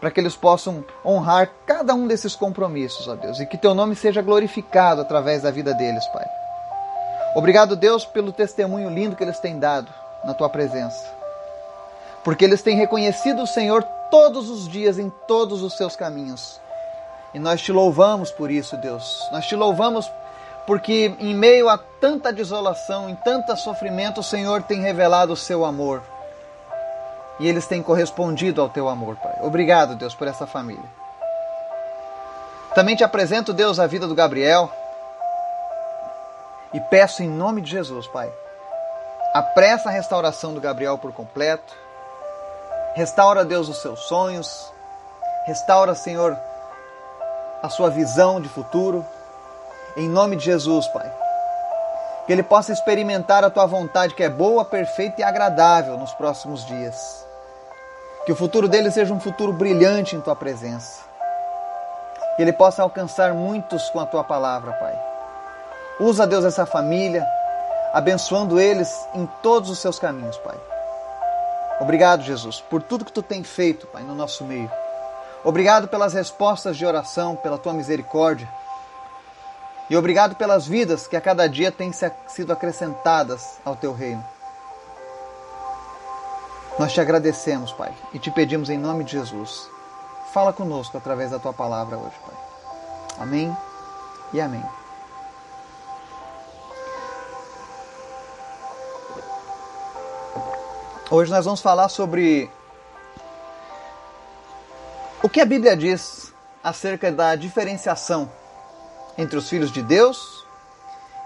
para 0.00 0.10
que 0.10 0.18
eles 0.18 0.34
possam 0.34 0.82
honrar 1.04 1.50
cada 1.66 1.94
um 1.94 2.06
desses 2.06 2.34
compromissos, 2.34 3.06
ó 3.06 3.14
Deus, 3.14 3.38
e 3.38 3.46
que 3.46 3.58
teu 3.58 3.74
nome 3.74 3.94
seja 3.94 4.22
glorificado 4.22 5.02
através 5.02 5.42
da 5.42 5.50
vida 5.50 5.74
deles, 5.74 6.06
Pai. 6.06 6.24
Obrigado, 7.34 7.76
Deus, 7.76 8.06
pelo 8.06 8.32
testemunho 8.32 8.88
lindo 8.88 9.14
que 9.14 9.22
eles 9.22 9.38
têm 9.38 9.58
dado 9.58 9.92
na 10.24 10.32
tua 10.32 10.48
presença. 10.48 11.04
Porque 12.24 12.44
eles 12.44 12.62
têm 12.62 12.76
reconhecido 12.76 13.42
o 13.42 13.46
Senhor 13.46 13.84
todos 14.10 14.48
os 14.48 14.68
dias 14.68 14.98
em 14.98 15.10
todos 15.26 15.62
os 15.62 15.76
seus 15.76 15.96
caminhos. 15.96 16.60
E 17.34 17.38
nós 17.38 17.60
te 17.60 17.72
louvamos 17.72 18.30
por 18.30 18.50
isso, 18.50 18.76
Deus. 18.76 19.26
Nós 19.30 19.46
te 19.46 19.54
louvamos 19.54 20.10
porque 20.66 21.14
em 21.18 21.34
meio 21.34 21.68
a 21.68 21.78
tanta 21.78 22.32
desolação, 22.32 23.08
em 23.08 23.14
tanto 23.14 23.56
sofrimento, 23.56 24.20
o 24.20 24.24
Senhor 24.24 24.62
tem 24.62 24.80
revelado 24.80 25.32
o 25.32 25.36
seu 25.36 25.64
amor. 25.64 26.02
E 27.40 27.48
eles 27.48 27.66
têm 27.66 27.82
correspondido 27.82 28.60
ao 28.60 28.68
teu 28.68 28.88
amor, 28.88 29.16
Pai. 29.16 29.38
Obrigado, 29.40 29.94
Deus, 29.94 30.14
por 30.14 30.28
essa 30.28 30.46
família. 30.46 30.84
Também 32.74 32.96
te 32.96 33.04
apresento, 33.04 33.52
Deus, 33.52 33.78
a 33.78 33.86
vida 33.86 34.06
do 34.06 34.14
Gabriel. 34.14 34.70
E 36.74 36.80
peço 36.80 37.22
em 37.22 37.28
nome 37.28 37.62
de 37.62 37.70
Jesus, 37.70 38.06
Pai, 38.06 38.30
apressa 39.32 39.88
a 39.88 39.92
restauração 39.92 40.52
do 40.52 40.60
Gabriel 40.60 40.98
por 40.98 41.12
completo 41.12 41.74
Restaura, 42.98 43.44
Deus, 43.44 43.68
os 43.68 43.80
seus 43.80 44.00
sonhos. 44.00 44.72
Restaura, 45.46 45.94
Senhor, 45.94 46.36
a 47.62 47.68
sua 47.68 47.90
visão 47.90 48.40
de 48.40 48.48
futuro. 48.48 49.06
Em 49.96 50.08
nome 50.08 50.34
de 50.34 50.44
Jesus, 50.44 50.84
Pai. 50.88 51.08
Que 52.26 52.32
ele 52.32 52.42
possa 52.42 52.72
experimentar 52.72 53.44
a 53.44 53.50
tua 53.50 53.66
vontade, 53.66 54.16
que 54.16 54.24
é 54.24 54.28
boa, 54.28 54.64
perfeita 54.64 55.20
e 55.20 55.24
agradável 55.24 55.96
nos 55.96 56.12
próximos 56.14 56.66
dias. 56.66 57.24
Que 58.26 58.32
o 58.32 58.36
futuro 58.36 58.66
dele 58.66 58.90
seja 58.90 59.14
um 59.14 59.20
futuro 59.20 59.52
brilhante 59.52 60.16
em 60.16 60.20
tua 60.20 60.34
presença. 60.34 61.04
Que 62.34 62.42
ele 62.42 62.52
possa 62.52 62.82
alcançar 62.82 63.32
muitos 63.32 63.88
com 63.90 64.00
a 64.00 64.06
tua 64.06 64.24
palavra, 64.24 64.72
Pai. 64.72 64.98
Usa, 66.00 66.26
Deus, 66.26 66.44
essa 66.44 66.66
família, 66.66 67.24
abençoando 67.92 68.58
eles 68.58 68.92
em 69.14 69.24
todos 69.40 69.70
os 69.70 69.78
seus 69.78 70.00
caminhos, 70.00 70.36
Pai. 70.38 70.58
Obrigado, 71.80 72.22
Jesus, 72.22 72.60
por 72.60 72.82
tudo 72.82 73.04
que 73.04 73.12
tu 73.12 73.22
tem 73.22 73.44
feito, 73.44 73.86
Pai, 73.86 74.02
no 74.02 74.14
nosso 74.14 74.44
meio. 74.44 74.70
Obrigado 75.44 75.88
pelas 75.88 76.12
respostas 76.12 76.76
de 76.76 76.84
oração, 76.84 77.36
pela 77.36 77.58
tua 77.58 77.72
misericórdia. 77.72 78.48
E 79.88 79.96
obrigado 79.96 80.34
pelas 80.34 80.66
vidas 80.66 81.06
que 81.06 81.16
a 81.16 81.20
cada 81.20 81.48
dia 81.48 81.72
têm 81.72 81.92
sido 82.26 82.52
acrescentadas 82.52 83.58
ao 83.64 83.76
teu 83.76 83.92
reino. 83.92 84.24
Nós 86.78 86.92
te 86.92 87.00
agradecemos, 87.00 87.72
Pai, 87.72 87.92
e 88.12 88.18
te 88.18 88.30
pedimos 88.30 88.68
em 88.68 88.78
nome 88.78 89.04
de 89.04 89.12
Jesus. 89.12 89.68
Fala 90.32 90.52
conosco 90.52 90.96
através 90.96 91.30
da 91.30 91.38
tua 91.38 91.52
palavra 91.52 91.96
hoje, 91.96 92.14
Pai. 92.26 92.36
Amém 93.18 93.56
e 94.32 94.40
amém. 94.40 94.77
Hoje 101.10 101.30
nós 101.30 101.46
vamos 101.46 101.62
falar 101.62 101.88
sobre 101.88 102.50
o 105.22 105.28
que 105.28 105.40
a 105.40 105.46
Bíblia 105.46 105.74
diz 105.74 106.34
acerca 106.62 107.10
da 107.10 107.34
diferenciação 107.34 108.30
entre 109.16 109.38
os 109.38 109.48
filhos 109.48 109.72
de 109.72 109.80
Deus 109.80 110.44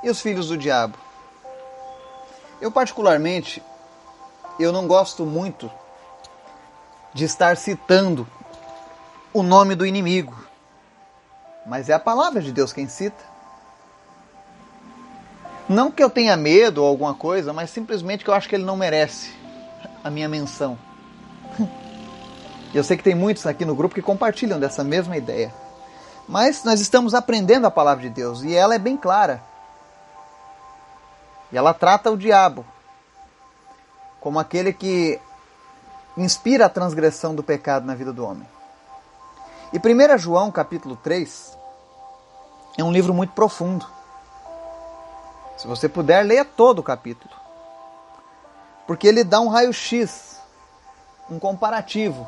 e 0.05 0.09
os 0.09 0.21
filhos 0.21 0.47
do 0.47 0.57
diabo. 0.57 0.97
Eu 2.61 2.71
particularmente 2.71 3.61
eu 4.57 4.71
não 4.71 4.87
gosto 4.87 5.27
muito 5.27 5.69
de 7.13 7.25
estar 7.25 7.57
citando 7.57 8.25
o 9.35 9.43
nome 9.43 9.75
do 9.75 9.85
inimigo, 9.85 10.47
mas 11.67 11.89
é 11.89 11.93
a 11.93 11.99
palavra 11.99 12.41
de 12.41 12.53
Deus 12.53 12.73
quem 12.73 12.87
cita. 12.87 13.25
Não 15.69 15.91
que 15.91 16.05
eu 16.05 16.09
tenha 16.09 16.37
medo 16.37 16.85
ou 16.85 16.89
alguma 16.89 17.15
coisa, 17.15 17.53
mas 17.53 17.71
simplesmente 17.71 18.23
que 18.23 18.31
eu 18.31 18.35
acho 18.35 18.49
que 18.49 18.55
ele 18.55 18.65
não 18.65 18.77
merece 18.77 19.42
a 20.03 20.11
minha 20.11 20.29
menção. 20.29 20.79
Eu 22.75 22.83
sei 22.83 22.97
que 22.97 23.03
tem 23.03 23.15
muitos 23.15 23.47
aqui 23.47 23.65
no 23.65 23.75
grupo 23.75 23.95
que 23.95 24.03
compartilham 24.03 24.59
dessa 24.59 24.83
mesma 24.83 25.17
ideia. 25.17 25.53
Mas 26.27 26.65
nós 26.65 26.81
estamos 26.81 27.15
aprendendo 27.15 27.67
a 27.67 27.71
palavra 27.71 28.03
de 28.03 28.11
Deus 28.11 28.43
e 28.43 28.55
ela 28.55 28.75
é 28.75 28.79
bem 28.79 28.97
clara. 28.97 29.43
E 31.51 31.57
ela 31.57 31.75
trata 31.75 32.11
o 32.11 32.17
diabo 32.17 32.65
como 34.21 34.39
aquele 34.39 34.73
que 34.73 35.21
inspira 36.17 36.67
a 36.67 36.71
transgressão 36.71 37.35
do 37.35 37.43
pecado 37.43 37.85
na 37.85 37.95
vida 37.95 38.13
do 38.13 38.25
homem. 38.25 38.49
E 39.73 39.79
1 39.79 40.19
João 40.19 40.51
capítulo 40.51 40.97
3 40.97 41.59
é 42.79 42.85
um 42.85 42.93
livro 42.93 43.13
muito 43.13 43.35
profundo. 43.35 43.87
Se 45.59 45.67
você 45.67 45.89
puder, 45.89 46.25
leia 46.25 46.45
todo 46.45 46.79
o 46.79 46.83
capítulo 46.83 47.42
porque 48.87 49.07
ele 49.07 49.25
dá 49.25 49.41
um 49.41 49.49
raio-x, 49.49 50.41
um 51.31 51.39
comparativo 51.39 52.27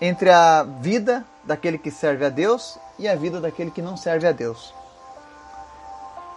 entre 0.00 0.30
a 0.30 0.62
vida 0.62 1.24
daquele 1.44 1.78
que 1.78 1.90
serve 1.90 2.24
a 2.24 2.28
Deus 2.28 2.78
e 2.98 3.08
a 3.08 3.14
vida 3.14 3.40
daquele 3.40 3.70
que 3.70 3.82
não 3.82 3.96
serve 3.96 4.26
a 4.26 4.32
Deus. 4.32 4.74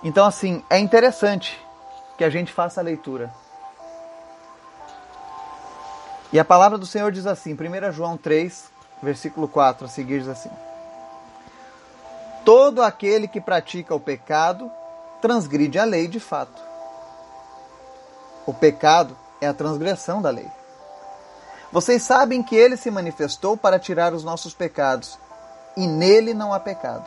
Então, 0.04 0.26
assim, 0.26 0.64
é 0.70 0.78
interessante 0.78 1.60
que 2.18 2.24
a 2.24 2.30
gente 2.30 2.54
faça 2.54 2.80
a 2.80 2.84
leitura. 2.84 3.34
E 6.32 6.40
a 6.40 6.46
palavra 6.46 6.78
do 6.78 6.86
Senhor 6.86 7.12
diz 7.12 7.26
assim, 7.26 7.54
1 7.54 7.92
João 7.92 8.18
3, 8.18 8.70
versículo 9.02 9.48
4, 9.48 9.86
a 9.86 9.90
seguir 9.90 10.20
diz 10.20 10.28
assim: 10.28 10.52
Todo 12.44 12.84
aquele 12.84 13.28
que 13.28 13.42
pratica 13.42 13.96
o 13.96 14.00
pecado 14.00 14.72
transgride 15.22 15.80
a 15.80 15.86
lei 15.86 16.08
de 16.08 16.20
fato 16.20 16.68
o 18.48 18.54
pecado 18.54 19.16
é 19.42 19.48
a 19.48 19.54
transgressão 19.54 20.22
da 20.22 20.30
lei. 20.30 20.50
Vocês 21.72 22.01
sabem 22.01 22.42
que 22.42 22.56
ele 22.56 22.77
se 22.77 22.89
manifestou 22.89 23.58
para 23.58 23.77
tirar 23.77 24.13
os 24.13 24.24
nossos 24.24 24.54
pecados, 24.54 25.20
e 25.75 25.86
nele 25.86 26.34
não 26.34 26.54
há 26.54 26.60
pecado. 26.60 27.06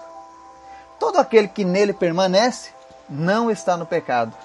Todo 0.99 1.16
aquele 1.18 1.49
que 1.49 1.64
nele 1.64 1.94
permanece 1.94 2.70
não 3.09 3.50
está 3.50 3.75
no 3.75 3.87
pecado. 3.87 4.37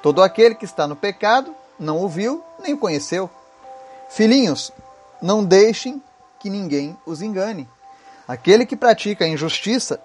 Todo 0.00 0.22
aquele 0.22 0.54
que 0.54 0.64
está 0.64 0.86
no 0.86 0.94
pecado 0.94 1.54
não 1.78 2.00
o 2.00 2.08
viu 2.08 2.42
nem 2.60 2.72
o 2.72 2.78
conheceu. 2.78 3.28
Filhinhos, 4.08 4.72
não 5.20 5.44
deixem 5.44 6.00
que 6.38 6.48
ninguém 6.48 6.96
os 7.04 7.20
engane. 7.20 7.68
Aquele 8.28 8.64
que 8.64 8.76
pratica 8.76 9.24
a 9.24 9.28
injustiça, 9.28 10.00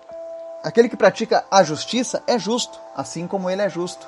aquele 0.64 0.90
que 0.90 0.98
pratica 0.98 1.46
a 1.52 1.64
justiça 1.64 2.24
é 2.26 2.40
justo, 2.40 2.80
assim 2.96 3.28
como 3.28 3.50
ele 3.50 3.62
é 3.62 3.70
justo. 3.70 4.08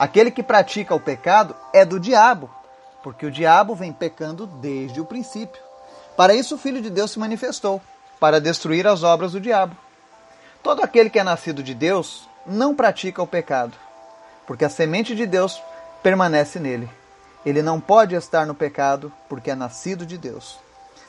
Aquele 0.00 0.30
que 0.30 0.42
pratica 0.42 0.94
o 0.94 0.98
pecado 0.98 1.54
é 1.74 1.84
do 1.84 2.00
diabo, 2.00 2.48
porque 3.02 3.26
o 3.26 3.30
diabo 3.30 3.74
vem 3.74 3.92
pecando 3.92 4.46
desde 4.46 4.98
o 4.98 5.04
princípio. 5.04 5.60
Para 6.16 6.32
isso 6.32 6.54
o 6.54 6.58
Filho 6.58 6.80
de 6.80 6.88
Deus 6.88 7.10
se 7.10 7.18
manifestou, 7.18 7.82
para 8.18 8.40
destruir 8.40 8.86
as 8.86 9.02
obras 9.02 9.32
do 9.32 9.40
diabo. 9.40 9.76
Todo 10.62 10.82
aquele 10.82 11.10
que 11.10 11.18
é 11.18 11.22
nascido 11.22 11.62
de 11.62 11.74
Deus 11.74 12.26
não 12.46 12.74
pratica 12.74 13.22
o 13.22 13.26
pecado, 13.26 13.76
porque 14.46 14.64
a 14.64 14.70
semente 14.70 15.14
de 15.14 15.26
Deus 15.26 15.62
permanece 16.02 16.58
nele. 16.58 16.88
Ele 17.44 17.60
não 17.60 17.78
pode 17.78 18.14
estar 18.14 18.46
no 18.46 18.54
pecado, 18.54 19.12
porque 19.28 19.50
é 19.50 19.54
nascido 19.54 20.06
de 20.06 20.16
Deus. 20.16 20.58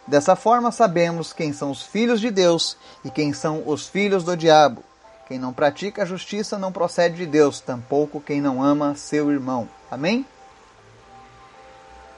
Dessa 0.05 0.35
forma 0.35 0.69
sabemos 0.69 1.31
quem 1.31 1.53
são 1.53 1.71
os 1.71 1.81
filhos 1.81 2.19
de 2.19 2.29
Deus 2.29 2.75
e 3.05 3.09
quem 3.09 3.31
são 3.31 3.63
os 3.65 3.87
filhos 3.87 4.25
do 4.25 4.35
diabo. 4.35 4.83
Quem 5.31 5.39
não 5.39 5.53
pratica 5.53 6.03
a 6.03 6.05
justiça 6.05 6.57
não 6.57 6.73
procede 6.73 7.15
de 7.15 7.25
Deus, 7.25 7.61
tampouco 7.61 8.19
quem 8.19 8.41
não 8.41 8.61
ama 8.61 8.95
seu 8.95 9.31
irmão. 9.31 9.65
Amém? 9.89 10.25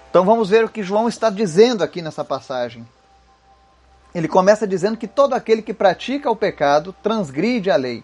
Então 0.10 0.25
vamos 0.25 0.50
ver 0.50 0.65
o 0.65 0.67
que 0.67 0.82
João 0.82 1.08
está 1.08 1.29
dizendo 1.29 1.84
aqui 1.84 2.01
nessa 2.01 2.25
passagem. 2.25 2.84
Ele 4.15 4.27
começa 4.27 4.65
dizendo 4.65 4.98
que 4.98 5.08
todo 5.08 5.36
aquele 5.36 5.62
que 5.62 5.75
pratica 5.75 6.27
o 6.32 6.36
pecado 6.36 6.91
transgride 7.03 7.70
a 7.70 7.75
lei. 7.75 8.03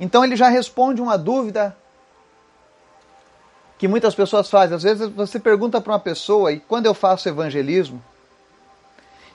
Então 0.00 0.24
ele 0.24 0.34
já 0.34 0.48
responde 0.48 1.00
uma 1.00 1.16
dúvida 1.16 1.76
que 3.78 3.86
muitas 3.86 4.16
pessoas 4.16 4.50
fazem. 4.50 4.74
Às 4.74 4.82
vezes 4.82 5.08
você 5.10 5.38
pergunta 5.38 5.80
para 5.80 5.92
uma 5.92 6.00
pessoa, 6.00 6.50
e 6.50 6.58
quando 6.58 6.86
eu 6.86 6.92
faço 6.92 7.28
evangelismo, 7.28 8.02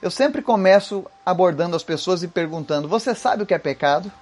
eu 0.04 0.10
sempre 0.10 0.42
começo 0.42 1.06
abordando 1.24 1.74
as 1.74 1.82
pessoas 1.82 2.22
e 2.22 2.28
perguntando: 2.28 2.86
Você 2.86 3.14
sabe 3.14 3.42
o 3.42 3.46
que 3.46 3.54
é 3.54 3.58
pecado? 3.58 4.12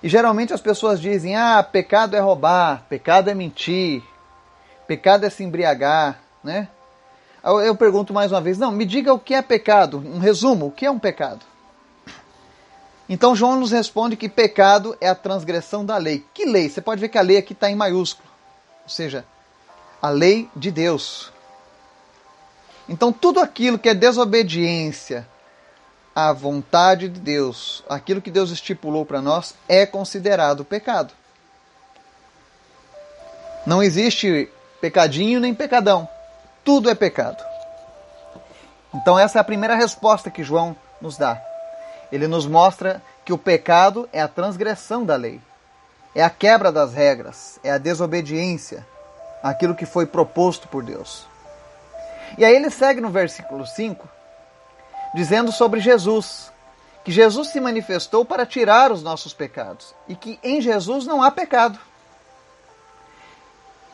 E 0.00 0.08
geralmente 0.08 0.52
as 0.52 0.60
pessoas 0.60 1.00
dizem: 1.00 1.34
Ah, 1.34 1.60
pecado 1.64 2.14
é 2.14 2.20
roubar, 2.20 2.84
pecado 2.88 3.28
é 3.28 3.34
mentir, 3.34 4.04
pecado 4.86 5.26
é 5.26 5.30
se 5.30 5.42
embriagar, 5.42 6.20
né? 6.44 6.68
Eu 7.42 7.74
pergunto 7.74 8.14
mais 8.14 8.30
uma 8.30 8.40
vez: 8.40 8.56
Não, 8.56 8.70
me 8.70 8.84
diga 8.84 9.12
o 9.12 9.18
que 9.18 9.34
é 9.34 9.42
pecado, 9.42 9.98
um 9.98 10.20
resumo: 10.20 10.66
o 10.66 10.70
que 10.70 10.86
é 10.86 10.90
um 10.92 10.98
pecado? 10.98 11.44
Então 13.08 13.34
João 13.34 13.58
nos 13.58 13.72
responde 13.72 14.16
que 14.16 14.28
pecado 14.28 14.96
é 15.00 15.08
a 15.08 15.14
transgressão 15.16 15.84
da 15.84 15.96
lei. 15.96 16.24
Que 16.32 16.44
lei? 16.44 16.68
Você 16.68 16.80
pode 16.80 17.00
ver 17.00 17.08
que 17.08 17.18
a 17.18 17.22
lei 17.22 17.38
aqui 17.38 17.52
está 17.52 17.68
em 17.68 17.74
maiúsculo, 17.74 18.28
ou 18.84 18.88
seja, 18.88 19.24
a 20.00 20.08
lei 20.08 20.48
de 20.54 20.70
Deus. 20.70 21.34
Então, 22.88 23.12
tudo 23.12 23.40
aquilo 23.40 23.78
que 23.78 23.88
é 23.88 23.94
desobediência 23.94 25.26
à 26.14 26.32
vontade 26.32 27.08
de 27.08 27.20
Deus, 27.20 27.82
aquilo 27.88 28.22
que 28.22 28.30
Deus 28.30 28.50
estipulou 28.50 29.04
para 29.04 29.20
nós, 29.20 29.54
é 29.68 29.84
considerado 29.84 30.64
pecado. 30.64 31.12
Não 33.66 33.82
existe 33.82 34.48
pecadinho 34.80 35.40
nem 35.40 35.52
pecadão. 35.52 36.08
Tudo 36.64 36.88
é 36.88 36.94
pecado. 36.94 37.44
Então, 38.94 39.18
essa 39.18 39.38
é 39.38 39.40
a 39.40 39.44
primeira 39.44 39.74
resposta 39.74 40.30
que 40.30 40.44
João 40.44 40.76
nos 41.00 41.18
dá. 41.18 41.42
Ele 42.10 42.28
nos 42.28 42.46
mostra 42.46 43.02
que 43.24 43.32
o 43.32 43.38
pecado 43.38 44.08
é 44.12 44.22
a 44.22 44.28
transgressão 44.28 45.04
da 45.04 45.16
lei, 45.16 45.40
é 46.14 46.22
a 46.22 46.30
quebra 46.30 46.70
das 46.70 46.94
regras, 46.94 47.58
é 47.64 47.72
a 47.72 47.78
desobediência 47.78 48.86
àquilo 49.42 49.74
que 49.74 49.84
foi 49.84 50.06
proposto 50.06 50.68
por 50.68 50.84
Deus. 50.84 51.26
E 52.38 52.44
aí 52.44 52.54
ele 52.54 52.70
segue 52.70 53.00
no 53.00 53.10
versículo 53.10 53.66
5, 53.66 54.08
dizendo 55.14 55.50
sobre 55.52 55.80
Jesus, 55.80 56.52
que 57.04 57.12
Jesus 57.12 57.48
se 57.48 57.60
manifestou 57.60 58.24
para 58.24 58.44
tirar 58.44 58.90
os 58.90 59.02
nossos 59.02 59.32
pecados 59.32 59.94
e 60.08 60.16
que 60.16 60.38
em 60.42 60.60
Jesus 60.60 61.06
não 61.06 61.22
há 61.22 61.30
pecado. 61.30 61.78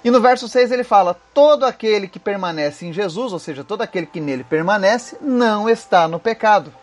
E 0.04 0.10
no 0.10 0.20
verso 0.20 0.48
6 0.48 0.72
ele 0.72 0.82
fala: 0.82 1.14
Todo 1.32 1.64
aquele 1.64 2.08
que 2.08 2.18
permanece 2.18 2.86
em 2.86 2.92
Jesus, 2.92 3.32
ou 3.32 3.38
seja, 3.38 3.62
todo 3.62 3.82
aquele 3.82 4.06
que 4.06 4.20
nele 4.20 4.42
permanece, 4.42 5.16
não 5.20 5.68
está 5.68 6.08
no 6.08 6.18
pecado. 6.18 6.74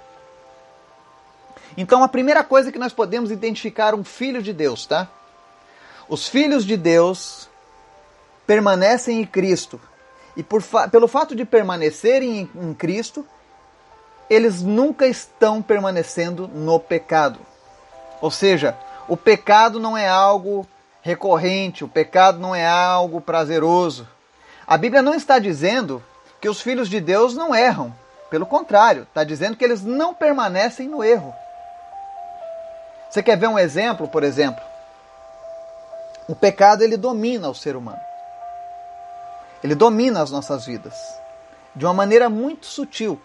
Então 1.75 2.03
a 2.03 2.07
primeira 2.07 2.43
coisa 2.43 2.71
que 2.71 2.79
nós 2.79 2.93
podemos 2.93 3.31
identificar 3.31 3.93
um 3.93 4.03
filho 4.03 4.41
de 4.41 4.53
Deus, 4.53 4.85
tá? 4.85 5.07
Os 6.07 6.27
filhos 6.27 6.65
de 6.65 6.77
Deus 6.77 7.49
permanecem 8.47 9.21
em 9.21 9.25
Cristo 9.25 9.79
e 10.39 10.43
por 10.43 10.61
fa 10.61 10.87
pelo 10.87 11.05
fato 11.05 11.35
de 11.35 11.43
permanecerem 11.43 12.49
em, 12.55 12.69
em 12.69 12.73
Cristo, 12.73 13.27
eles 14.29 14.61
nunca 14.61 15.05
estão 15.05 15.61
permanecendo 15.61 16.47
no 16.47 16.79
pecado. 16.79 17.41
Ou 18.21 18.31
seja, 18.31 18.77
o 19.09 19.17
pecado 19.17 19.81
não 19.81 19.97
é 19.97 20.07
algo 20.07 20.65
recorrente, 21.01 21.83
o 21.83 21.89
pecado 21.89 22.39
não 22.39 22.55
é 22.55 22.65
algo 22.65 23.19
prazeroso. 23.19 24.07
A 24.65 24.77
Bíblia 24.77 25.01
não 25.01 25.13
está 25.13 25.39
dizendo 25.39 26.01
que 26.39 26.47
os 26.47 26.61
filhos 26.61 26.87
de 26.87 27.01
Deus 27.01 27.35
não 27.35 27.53
erram. 27.53 27.93
Pelo 28.29 28.45
contrário, 28.45 29.03
está 29.03 29.25
dizendo 29.25 29.57
que 29.57 29.65
eles 29.65 29.83
não 29.83 30.13
permanecem 30.13 30.87
no 30.87 31.03
erro. 31.03 31.35
Você 33.09 33.21
quer 33.21 33.35
ver 33.35 33.47
um 33.47 33.59
exemplo, 33.59 34.07
por 34.07 34.23
exemplo? 34.23 34.63
O 36.29 36.35
pecado 36.35 36.81
ele 36.81 36.95
domina 36.95 37.49
o 37.49 37.55
ser 37.55 37.75
humano. 37.75 38.08
Ele 39.63 39.75
domina 39.75 40.21
as 40.21 40.31
nossas 40.31 40.65
vidas 40.65 40.95
de 41.75 41.85
uma 41.85 41.93
maneira 41.93 42.29
muito 42.29 42.65
sutil. 42.65 43.21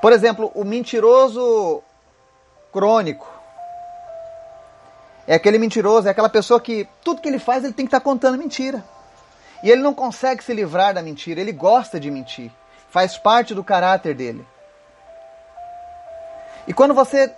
Por 0.00 0.12
exemplo, 0.12 0.50
o 0.54 0.64
mentiroso 0.64 1.82
crônico. 2.72 3.26
É 5.26 5.34
aquele 5.34 5.58
mentiroso, 5.58 6.06
é 6.06 6.10
aquela 6.10 6.28
pessoa 6.28 6.60
que 6.60 6.86
tudo 7.02 7.20
que 7.20 7.28
ele 7.28 7.38
faz 7.38 7.64
ele 7.64 7.72
tem 7.72 7.86
que 7.86 7.88
estar 7.88 8.00
tá 8.00 8.04
contando 8.04 8.36
mentira. 8.36 8.84
E 9.62 9.70
ele 9.70 9.80
não 9.80 9.94
consegue 9.94 10.44
se 10.44 10.52
livrar 10.52 10.92
da 10.92 11.02
mentira, 11.02 11.40
ele 11.40 11.52
gosta 11.52 11.98
de 11.98 12.10
mentir. 12.10 12.50
Faz 12.90 13.16
parte 13.16 13.54
do 13.54 13.64
caráter 13.64 14.14
dele. 14.14 14.46
E 16.66 16.74
quando 16.74 16.92
você 16.92 17.32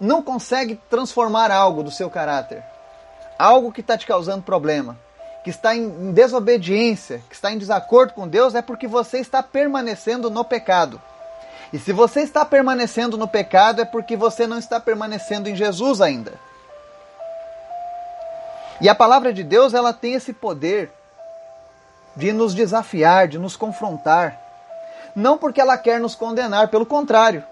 não 0.00 0.22
consegue 0.22 0.80
transformar 0.88 1.50
algo 1.50 1.82
do 1.82 1.90
seu 1.90 2.08
caráter, 2.08 2.64
algo 3.38 3.72
que 3.72 3.82
está 3.82 3.96
te 3.96 4.06
causando 4.06 4.42
problema, 4.42 4.98
que 5.46 5.50
está 5.50 5.76
em 5.76 6.10
desobediência, 6.10 7.22
que 7.28 7.34
está 7.36 7.52
em 7.52 7.56
desacordo 7.56 8.14
com 8.14 8.26
Deus, 8.26 8.56
é 8.56 8.60
porque 8.60 8.88
você 8.88 9.18
está 9.20 9.44
permanecendo 9.44 10.28
no 10.28 10.44
pecado. 10.44 11.00
E 11.72 11.78
se 11.78 11.92
você 11.92 12.22
está 12.22 12.44
permanecendo 12.44 13.16
no 13.16 13.28
pecado, 13.28 13.80
é 13.80 13.84
porque 13.84 14.16
você 14.16 14.44
não 14.44 14.58
está 14.58 14.80
permanecendo 14.80 15.48
em 15.48 15.54
Jesus 15.54 16.00
ainda. 16.00 16.32
E 18.80 18.88
a 18.88 18.94
palavra 18.94 19.32
de 19.32 19.44
Deus, 19.44 19.72
ela 19.72 19.92
tem 19.92 20.14
esse 20.14 20.32
poder 20.32 20.90
de 22.16 22.32
nos 22.32 22.52
desafiar, 22.52 23.28
de 23.28 23.38
nos 23.38 23.56
confrontar. 23.56 24.36
Não 25.14 25.38
porque 25.38 25.60
ela 25.60 25.78
quer 25.78 26.00
nos 26.00 26.16
condenar, 26.16 26.70
pelo 26.70 26.84
contrário. 26.84 27.44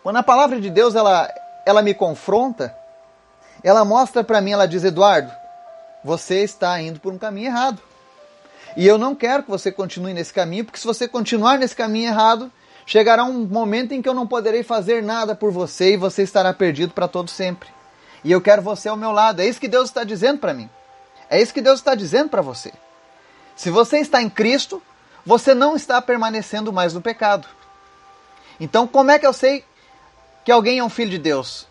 Quando 0.00 0.18
a 0.18 0.22
palavra 0.22 0.60
de 0.60 0.70
Deus 0.70 0.94
ela, 0.94 1.28
ela 1.66 1.82
me 1.82 1.92
confronta, 1.92 2.72
ela 3.64 3.84
mostra 3.84 4.22
para 4.22 4.40
mim, 4.40 4.52
ela 4.52 4.68
diz: 4.68 4.84
Eduardo, 4.84 5.42
você 6.04 6.44
está 6.44 6.78
indo 6.82 7.00
por 7.00 7.12
um 7.12 7.18
caminho 7.18 7.46
errado. 7.46 7.80
E 8.76 8.86
eu 8.86 8.98
não 8.98 9.14
quero 9.14 9.44
que 9.44 9.50
você 9.50 9.72
continue 9.72 10.12
nesse 10.12 10.32
caminho, 10.32 10.64
porque 10.64 10.78
se 10.78 10.86
você 10.86 11.08
continuar 11.08 11.58
nesse 11.58 11.74
caminho 11.74 12.08
errado, 12.08 12.52
chegará 12.84 13.24
um 13.24 13.46
momento 13.46 13.92
em 13.92 14.02
que 14.02 14.08
eu 14.08 14.14
não 14.14 14.26
poderei 14.26 14.62
fazer 14.62 15.02
nada 15.02 15.34
por 15.34 15.50
você 15.50 15.94
e 15.94 15.96
você 15.96 16.22
estará 16.22 16.52
perdido 16.52 16.92
para 16.92 17.08
todo 17.08 17.30
sempre. 17.30 17.68
E 18.22 18.30
eu 18.30 18.40
quero 18.40 18.60
você 18.60 18.88
ao 18.88 18.96
meu 18.96 19.12
lado. 19.12 19.40
É 19.40 19.46
isso 19.46 19.60
que 19.60 19.68
Deus 19.68 19.88
está 19.88 20.04
dizendo 20.04 20.38
para 20.38 20.52
mim. 20.52 20.68
É 21.30 21.40
isso 21.40 21.54
que 21.54 21.62
Deus 21.62 21.80
está 21.80 21.94
dizendo 21.94 22.28
para 22.28 22.42
você. 22.42 22.72
Se 23.56 23.70
você 23.70 23.98
está 23.98 24.20
em 24.20 24.28
Cristo, 24.28 24.82
você 25.24 25.54
não 25.54 25.74
está 25.74 26.02
permanecendo 26.02 26.72
mais 26.72 26.92
no 26.92 27.00
pecado. 27.00 27.48
Então, 28.60 28.86
como 28.86 29.10
é 29.10 29.18
que 29.18 29.26
eu 29.26 29.32
sei 29.32 29.64
que 30.44 30.52
alguém 30.52 30.80
é 30.80 30.84
um 30.84 30.90
filho 30.90 31.10
de 31.10 31.18
Deus? 31.18 31.66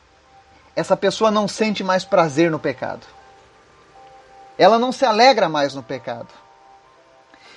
Essa 0.76 0.98
pessoa 0.98 1.30
não 1.30 1.48
sente 1.48 1.84
mais 1.84 2.04
prazer 2.04 2.50
no 2.50 2.60
pecado 2.60 3.06
ela 4.58 4.78
não 4.78 4.92
se 4.92 5.06
alegra 5.06 5.50
mais 5.50 5.74
no 5.74 5.84
pecado. 5.84 6.30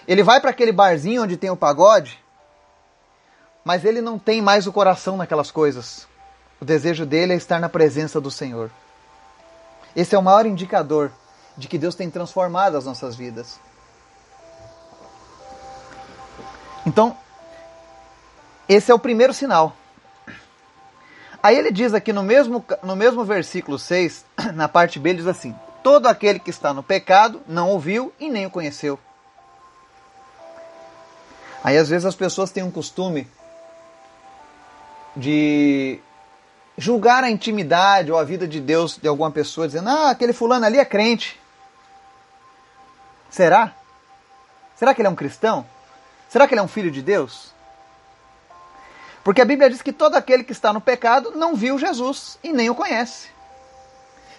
Ele 0.06 0.22
vai 0.22 0.40
para 0.40 0.50
aquele 0.50 0.72
barzinho 0.72 1.22
onde 1.22 1.36
tem 1.36 1.50
o 1.50 1.56
pagode, 1.56 2.22
mas 3.64 3.84
ele 3.84 4.00
não 4.00 4.18
tem 4.18 4.40
mais 4.40 4.66
o 4.66 4.72
coração 4.72 5.16
naquelas 5.16 5.50
coisas. 5.50 6.06
O 6.60 6.64
desejo 6.64 7.04
dele 7.04 7.32
é 7.32 7.36
estar 7.36 7.58
na 7.58 7.68
presença 7.68 8.20
do 8.20 8.30
Senhor. 8.30 8.70
Esse 9.94 10.14
é 10.14 10.18
o 10.18 10.22
maior 10.22 10.46
indicador 10.46 11.10
de 11.56 11.68
que 11.68 11.78
Deus 11.78 11.94
tem 11.94 12.10
transformado 12.10 12.76
as 12.76 12.84
nossas 12.84 13.16
vidas. 13.16 13.58
Então, 16.86 17.16
esse 18.68 18.92
é 18.92 18.94
o 18.94 18.98
primeiro 18.98 19.34
sinal. 19.34 19.74
Aí 21.42 21.56
ele 21.56 21.70
diz 21.70 21.94
aqui 21.94 22.12
no 22.12 22.22
mesmo, 22.22 22.64
no 22.82 22.94
mesmo 22.94 23.24
versículo 23.24 23.78
6, 23.78 24.24
na 24.54 24.68
parte 24.68 24.98
B, 24.98 25.10
ele 25.10 25.18
diz 25.18 25.26
assim: 25.26 25.54
Todo 25.86 26.08
aquele 26.08 26.40
que 26.40 26.50
está 26.50 26.74
no 26.74 26.82
pecado 26.82 27.42
não 27.46 27.70
ouviu 27.70 28.12
e 28.18 28.28
nem 28.28 28.44
o 28.44 28.50
conheceu. 28.50 28.98
Aí 31.62 31.78
às 31.78 31.88
vezes 31.88 32.04
as 32.04 32.16
pessoas 32.16 32.50
têm 32.50 32.64
um 32.64 32.72
costume 32.72 33.28
de 35.14 36.00
julgar 36.76 37.22
a 37.22 37.30
intimidade 37.30 38.10
ou 38.10 38.18
a 38.18 38.24
vida 38.24 38.48
de 38.48 38.60
Deus 38.60 38.98
de 39.00 39.06
alguma 39.06 39.30
pessoa, 39.30 39.68
dizendo: 39.68 39.88
Ah, 39.88 40.10
aquele 40.10 40.32
fulano 40.32 40.66
ali 40.66 40.76
é 40.76 40.84
crente. 40.84 41.40
Será? 43.30 43.72
Será 44.74 44.92
que 44.92 45.00
ele 45.00 45.06
é 45.06 45.10
um 45.12 45.14
cristão? 45.14 45.64
Será 46.28 46.48
que 46.48 46.54
ele 46.54 46.60
é 46.60 46.64
um 46.64 46.66
filho 46.66 46.90
de 46.90 47.00
Deus? 47.00 47.54
Porque 49.22 49.40
a 49.40 49.44
Bíblia 49.44 49.70
diz 49.70 49.82
que 49.82 49.92
todo 49.92 50.16
aquele 50.16 50.42
que 50.42 50.50
está 50.50 50.72
no 50.72 50.80
pecado 50.80 51.34
não 51.36 51.54
viu 51.54 51.78
Jesus 51.78 52.40
e 52.42 52.52
nem 52.52 52.68
o 52.68 52.74
conhece. 52.74 53.35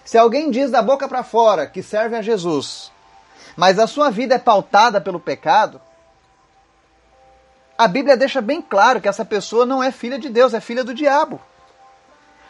Se 0.08 0.16
alguém 0.16 0.50
diz 0.50 0.70
da 0.70 0.80
boca 0.80 1.06
para 1.06 1.22
fora 1.22 1.66
que 1.66 1.82
serve 1.82 2.16
a 2.16 2.22
Jesus, 2.22 2.90
mas 3.54 3.78
a 3.78 3.86
sua 3.86 4.08
vida 4.10 4.36
é 4.36 4.38
pautada 4.38 5.02
pelo 5.02 5.20
pecado, 5.20 5.78
a 7.76 7.86
Bíblia 7.86 8.16
deixa 8.16 8.40
bem 8.40 8.62
claro 8.62 9.02
que 9.02 9.08
essa 9.08 9.22
pessoa 9.22 9.66
não 9.66 9.82
é 9.82 9.92
filha 9.92 10.18
de 10.18 10.30
Deus, 10.30 10.54
é 10.54 10.60
filha 10.60 10.82
do 10.82 10.94
diabo. 10.94 11.38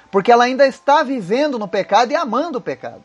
Porque 0.09 0.31
ela 0.31 0.45
ainda 0.45 0.69
está 0.69 1.03
vivendo 1.03 1.59
no 1.59 1.67
pecado 1.67 2.13
e 2.13 2.15
amando 2.15 2.59
o 2.59 2.61
pecado. 2.61 3.03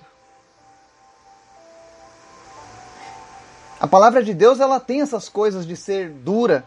A 3.79 3.87
palavra 3.87 4.21
de 4.21 4.35
Deus 4.35 4.59
ela 4.59 4.79
tem 4.79 5.01
essas 5.01 5.27
coisas 5.27 5.65
de 5.65 5.75
ser 5.75 6.11
dura, 6.11 6.63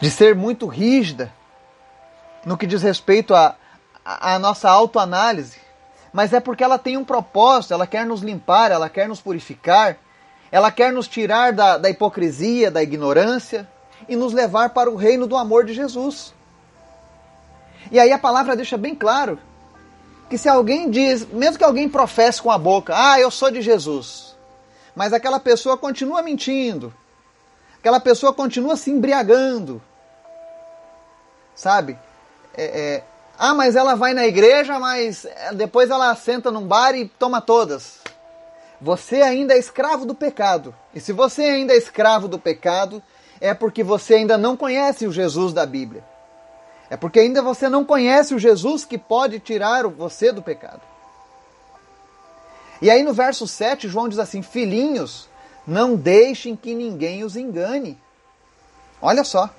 de 0.00 0.08
ser 0.08 0.36
muito 0.36 0.68
rígida 0.68 1.34
no 2.44 2.56
que 2.56 2.64
diz 2.64 2.80
respeito 2.80 3.34
a, 3.34 3.56
a, 4.06 4.38
nossa 4.38 4.70
autoanálise. 4.70 5.58
mas 6.12 6.32
é 6.32 6.38
porque 6.38 6.62
ela 6.62 6.78
tem 6.78 6.96
um 6.96 7.04
propósito, 7.04 7.74
ela 7.74 7.86
quer 7.86 8.06
nos 8.06 8.20
limpar, 8.22 8.70
ela 8.70 8.88
quer 8.88 9.08
nos 9.08 9.20
purificar, 9.20 9.98
ela 10.52 10.70
quer 10.70 10.92
nos 10.92 11.08
tirar 11.08 11.52
da, 11.52 11.76
da 11.76 11.90
hipocrisia, 11.90 12.70
da 12.70 12.82
ignorância 12.82 13.68
e 14.08 14.14
nos 14.14 14.32
levar 14.32 14.70
para 14.70 14.88
o 14.88 14.94
reino 14.94 15.26
do 15.26 15.36
amor 15.36 15.64
de 15.64 15.74
Jesus. 15.74 16.32
E 17.90 17.98
aí 17.98 18.12
a 18.12 18.18
palavra 18.18 18.54
deixa 18.54 18.76
bem 18.78 18.94
claro 18.94 19.38
que 20.30 20.38
se 20.38 20.48
alguém 20.48 20.90
diz, 20.90 21.26
mesmo 21.26 21.58
que 21.58 21.64
alguém 21.64 21.88
professe 21.88 22.40
com 22.40 22.50
a 22.50 22.58
boca, 22.58 22.94
ah, 22.96 23.20
eu 23.20 23.30
sou 23.30 23.50
de 23.50 23.60
Jesus, 23.60 24.36
mas 24.94 25.12
aquela 25.12 25.38
pessoa 25.38 25.76
continua 25.76 26.22
mentindo, 26.22 26.92
aquela 27.78 28.00
pessoa 28.00 28.32
continua 28.32 28.76
se 28.76 28.90
embriagando, 28.90 29.80
sabe? 31.54 31.98
É, 32.54 32.64
é, 32.64 33.04
ah, 33.38 33.54
mas 33.54 33.76
ela 33.76 33.94
vai 33.94 34.14
na 34.14 34.26
igreja, 34.26 34.78
mas 34.78 35.24
é, 35.24 35.52
depois 35.52 35.90
ela 35.90 36.14
senta 36.14 36.50
num 36.50 36.66
bar 36.66 36.94
e 36.94 37.06
toma 37.06 37.40
todas. 37.40 37.98
Você 38.80 39.22
ainda 39.22 39.54
é 39.54 39.58
escravo 39.58 40.06
do 40.06 40.14
pecado. 40.14 40.74
E 40.94 41.00
se 41.00 41.12
você 41.12 41.42
ainda 41.42 41.72
é 41.72 41.76
escravo 41.76 42.28
do 42.28 42.38
pecado, 42.38 43.02
é 43.40 43.52
porque 43.52 43.82
você 43.82 44.14
ainda 44.14 44.38
não 44.38 44.56
conhece 44.56 45.06
o 45.06 45.12
Jesus 45.12 45.52
da 45.52 45.66
Bíblia. 45.66 46.04
É 46.88 46.96
porque 46.96 47.20
ainda 47.20 47.42
você 47.42 47.68
não 47.68 47.84
conhece 47.84 48.34
o 48.34 48.38
Jesus 48.38 48.84
que 48.84 48.96
pode 48.96 49.38
tirar 49.40 49.86
você 49.88 50.32
do 50.32 50.42
pecado. 50.42 50.80
E 52.80 52.90
aí 52.90 53.02
no 53.02 53.12
verso 53.12 53.46
7, 53.46 53.88
João 53.88 54.08
diz 54.08 54.18
assim: 54.18 54.42
Filhinhos, 54.42 55.28
não 55.66 55.96
deixem 55.96 56.54
que 56.54 56.74
ninguém 56.74 57.24
os 57.24 57.36
engane. 57.36 57.98
Olha 59.00 59.24
só. 59.24 59.50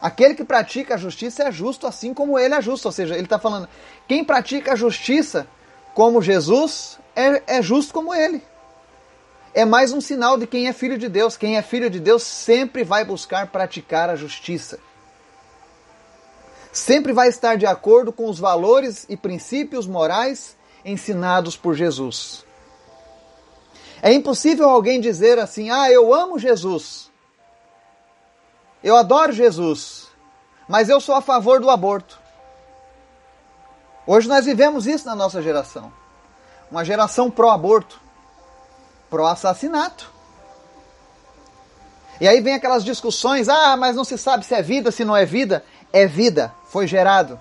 Aquele 0.00 0.34
que 0.34 0.44
pratica 0.44 0.94
a 0.94 0.98
justiça 0.98 1.44
é 1.44 1.52
justo 1.52 1.86
assim 1.86 2.12
como 2.12 2.38
ele 2.38 2.54
é 2.54 2.60
justo. 2.60 2.86
Ou 2.86 2.92
seja, 2.92 3.14
ele 3.14 3.24
está 3.24 3.38
falando, 3.38 3.68
quem 4.06 4.24
pratica 4.24 4.72
a 4.72 4.76
justiça 4.76 5.46
como 5.94 6.20
Jesus 6.20 6.98
é, 7.16 7.58
é 7.58 7.62
justo 7.62 7.92
como 7.94 8.14
ele. 8.14 8.42
É 9.54 9.64
mais 9.64 9.92
um 9.92 10.00
sinal 10.00 10.36
de 10.36 10.46
quem 10.46 10.66
é 10.66 10.72
filho 10.72 10.98
de 10.98 11.08
Deus. 11.08 11.36
Quem 11.36 11.56
é 11.56 11.62
filho 11.62 11.88
de 11.88 12.00
Deus 12.00 12.22
sempre 12.22 12.82
vai 12.82 13.04
buscar 13.04 13.46
praticar 13.46 14.10
a 14.10 14.16
justiça. 14.16 14.78
Sempre 16.72 17.12
vai 17.12 17.28
estar 17.28 17.56
de 17.56 17.64
acordo 17.64 18.12
com 18.12 18.28
os 18.28 18.38
valores 18.38 19.06
e 19.08 19.16
princípios 19.16 19.86
morais 19.86 20.56
ensinados 20.84 21.56
por 21.56 21.74
Jesus. 21.74 22.44
É 24.02 24.12
impossível 24.12 24.68
alguém 24.68 25.00
dizer 25.00 25.38
assim: 25.38 25.70
ah, 25.70 25.90
eu 25.90 26.12
amo 26.12 26.36
Jesus, 26.36 27.12
eu 28.84 28.94
adoro 28.96 29.32
Jesus, 29.32 30.08
mas 30.68 30.90
eu 30.90 31.00
sou 31.00 31.14
a 31.14 31.22
favor 31.22 31.58
do 31.58 31.70
aborto. 31.70 32.20
Hoje 34.06 34.28
nós 34.28 34.44
vivemos 34.44 34.86
isso 34.86 35.06
na 35.06 35.16
nossa 35.16 35.40
geração. 35.40 35.90
Uma 36.70 36.84
geração 36.84 37.30
pró-aborto, 37.30 37.98
pró-assassinato. 39.08 40.12
E 42.20 42.28
aí 42.28 42.42
vem 42.42 42.52
aquelas 42.52 42.84
discussões: 42.84 43.48
ah, 43.48 43.74
mas 43.74 43.96
não 43.96 44.04
se 44.04 44.18
sabe 44.18 44.44
se 44.44 44.54
é 44.54 44.60
vida, 44.60 44.90
se 44.90 45.02
não 45.02 45.16
é 45.16 45.24
vida. 45.24 45.64
É 45.90 46.06
vida, 46.06 46.54
foi 46.66 46.86
gerado. 46.86 47.40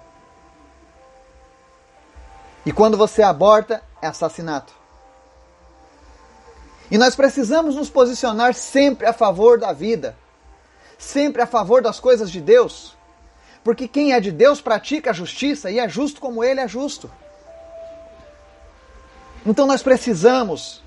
E 2.66 2.72
quando 2.72 2.98
você 2.98 3.22
aborta, 3.22 3.84
é 4.02 4.08
assassinato. 4.08 4.74
E 6.90 6.98
nós 6.98 7.18
precisamos 7.18 7.76
nos 7.76 7.90
posicionar 7.90 8.54
sempre 8.54 9.06
a 9.06 9.12
favor 9.12 9.60
da 9.60 9.74
vida 9.74 10.16
sempre 11.04 11.42
a 11.42 11.48
favor 11.48 11.82
das 11.82 12.00
coisas 12.00 12.32
de 12.32 12.42
Deus. 12.42 12.96
Porque 13.64 13.88
quem 13.88 14.14
é 14.14 14.20
de 14.20 14.32
Deus 14.32 14.62
pratica 14.62 15.12
a 15.12 15.14
justiça 15.14 15.70
e 15.70 15.80
é 15.80 15.88
justo 15.88 16.20
como 16.20 16.44
ele 16.44 16.60
é 16.60 16.68
justo. 16.68 17.12
Então 19.46 19.68
nós 19.68 19.84
precisamos 19.84 20.82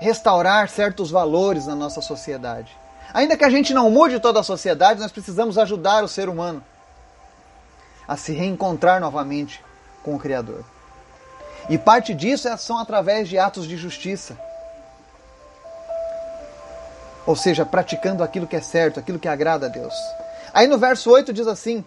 restaurar 0.00 0.68
certos 0.68 1.10
valores 1.10 1.66
na 1.66 1.74
nossa 1.74 2.00
sociedade. 2.00 2.76
Ainda 3.12 3.36
que 3.36 3.44
a 3.44 3.50
gente 3.50 3.74
não 3.74 3.90
mude 3.90 4.18
toda 4.18 4.40
a 4.40 4.44
sociedade, 4.44 5.00
nós 5.00 5.12
precisamos 5.12 5.58
ajudar 5.58 6.02
o 6.02 6.08
ser 6.08 6.28
humano 6.28 6.64
a 8.08 8.16
se 8.16 8.32
reencontrar 8.32 9.00
novamente 9.00 9.62
com 10.02 10.14
o 10.14 10.18
Criador. 10.18 10.64
E 11.68 11.76
parte 11.76 12.14
disso 12.14 12.48
é 12.48 12.56
são 12.56 12.78
através 12.78 13.28
de 13.28 13.38
atos 13.38 13.66
de 13.66 13.76
justiça 13.76 14.36
ou 17.26 17.36
seja, 17.36 17.64
praticando 17.64 18.22
aquilo 18.22 18.46
que 18.46 18.56
é 18.56 18.60
certo, 18.60 18.98
aquilo 18.98 19.18
que 19.18 19.28
agrada 19.28 19.66
a 19.66 19.68
Deus. 19.68 19.94
Aí 20.52 20.66
no 20.66 20.78
verso 20.78 21.10
8 21.10 21.32
diz 21.32 21.46
assim: 21.46 21.84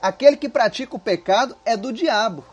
Aquele 0.00 0.36
que 0.36 0.48
pratica 0.48 0.96
o 0.96 1.00
pecado 1.00 1.56
é 1.64 1.76
do 1.76 1.92
diabo, 1.92 2.44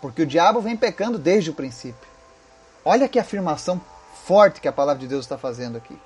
porque 0.00 0.22
o 0.22 0.26
diabo 0.26 0.60
vem 0.60 0.76
pecando 0.76 1.18
desde 1.18 1.50
o 1.50 1.54
princípio. 1.54 2.08
Olha 2.84 3.08
que 3.08 3.18
afirmação 3.18 3.80
forte 4.24 4.60
que 4.60 4.68
a 4.68 4.72
palavra 4.72 5.00
de 5.00 5.08
Deus 5.08 5.24
está 5.24 5.38
fazendo 5.38 5.76
aqui. 5.76 5.96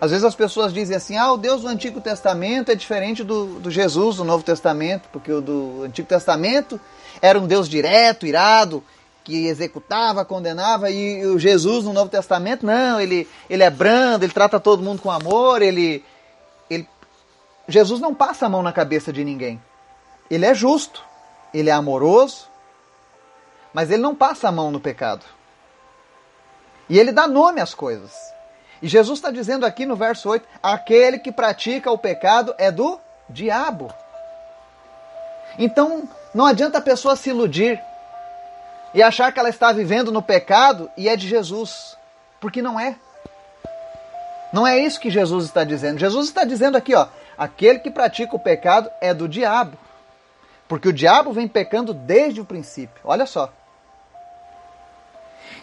Às 0.00 0.10
vezes 0.10 0.24
as 0.24 0.34
pessoas 0.34 0.72
dizem 0.72 0.96
assim: 0.96 1.16
ah, 1.16 1.32
o 1.32 1.36
Deus 1.36 1.62
do 1.62 1.68
Antigo 1.68 2.00
Testamento 2.00 2.70
é 2.70 2.74
diferente 2.74 3.22
do, 3.22 3.60
do 3.60 3.70
Jesus 3.70 4.16
do 4.16 4.24
Novo 4.24 4.42
Testamento, 4.42 5.08
porque 5.12 5.30
o 5.30 5.40
do 5.40 5.82
Antigo 5.84 6.08
Testamento 6.08 6.80
era 7.20 7.38
um 7.38 7.46
Deus 7.46 7.68
direto, 7.68 8.26
irado, 8.26 8.82
que 9.24 9.46
executava, 9.46 10.24
condenava, 10.24 10.90
e 10.90 11.24
o 11.26 11.38
Jesus 11.38 11.84
no 11.84 11.92
Novo 11.92 12.10
Testamento, 12.10 12.64
não, 12.64 13.00
ele, 13.00 13.28
ele 13.48 13.62
é 13.62 13.70
brando, 13.70 14.24
ele 14.24 14.32
trata 14.32 14.58
todo 14.58 14.82
mundo 14.82 15.02
com 15.02 15.10
amor, 15.10 15.62
ele, 15.62 16.04
ele. 16.68 16.88
Jesus 17.68 18.00
não 18.00 18.14
passa 18.14 18.46
a 18.46 18.48
mão 18.48 18.62
na 18.62 18.72
cabeça 18.72 19.12
de 19.12 19.24
ninguém. 19.24 19.60
Ele 20.30 20.46
é 20.46 20.54
justo, 20.54 21.04
ele 21.52 21.70
é 21.70 21.72
amoroso, 21.72 22.48
mas 23.72 23.90
ele 23.90 24.02
não 24.02 24.14
passa 24.14 24.48
a 24.48 24.52
mão 24.52 24.70
no 24.70 24.80
pecado. 24.80 25.24
E 26.88 26.98
ele 26.98 27.12
dá 27.12 27.28
nome 27.28 27.60
às 27.60 27.74
coisas. 27.74 28.12
E 28.82 28.88
Jesus 28.88 29.18
está 29.18 29.30
dizendo 29.30 29.66
aqui 29.66 29.84
no 29.86 29.94
verso 29.94 30.28
8: 30.28 30.46
aquele 30.62 31.18
que 31.18 31.30
pratica 31.30 31.90
o 31.90 31.98
pecado 31.98 32.54
é 32.58 32.70
do 32.70 32.98
diabo. 33.28 33.92
Então, 35.58 36.08
não 36.34 36.46
adianta 36.46 36.78
a 36.78 36.82
pessoa 36.82 37.16
se 37.16 37.30
iludir 37.30 37.80
e 38.92 39.02
achar 39.02 39.32
que 39.32 39.38
ela 39.38 39.48
está 39.48 39.72
vivendo 39.72 40.10
no 40.10 40.22
pecado 40.22 40.90
e 40.96 41.08
é 41.08 41.16
de 41.16 41.28
Jesus, 41.28 41.96
porque 42.40 42.60
não 42.60 42.78
é. 42.78 42.96
Não 44.52 44.66
é 44.66 44.78
isso 44.78 45.00
que 45.00 45.10
Jesus 45.10 45.44
está 45.44 45.62
dizendo. 45.62 45.98
Jesus 45.98 46.26
está 46.26 46.44
dizendo 46.44 46.76
aqui, 46.76 46.94
ó, 46.94 47.06
aquele 47.38 47.78
que 47.78 47.90
pratica 47.90 48.34
o 48.34 48.40
pecado 48.40 48.90
é 49.00 49.14
do 49.14 49.28
diabo. 49.28 49.76
Porque 50.66 50.88
o 50.88 50.92
diabo 50.92 51.32
vem 51.32 51.46
pecando 51.46 51.94
desde 51.94 52.40
o 52.40 52.44
princípio. 52.44 53.00
Olha 53.04 53.26
só. 53.26 53.52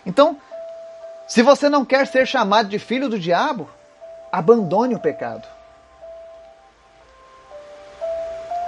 Então, 0.06 0.38
se 1.28 1.42
você 1.42 1.70
não 1.70 1.84
quer 1.84 2.08
ser 2.08 2.26
chamado 2.26 2.70
de 2.70 2.80
filho 2.80 3.10
do 3.10 3.20
diabo, 3.20 3.70
abandone 4.32 4.96
o 4.96 5.00
pecado. 5.00 5.48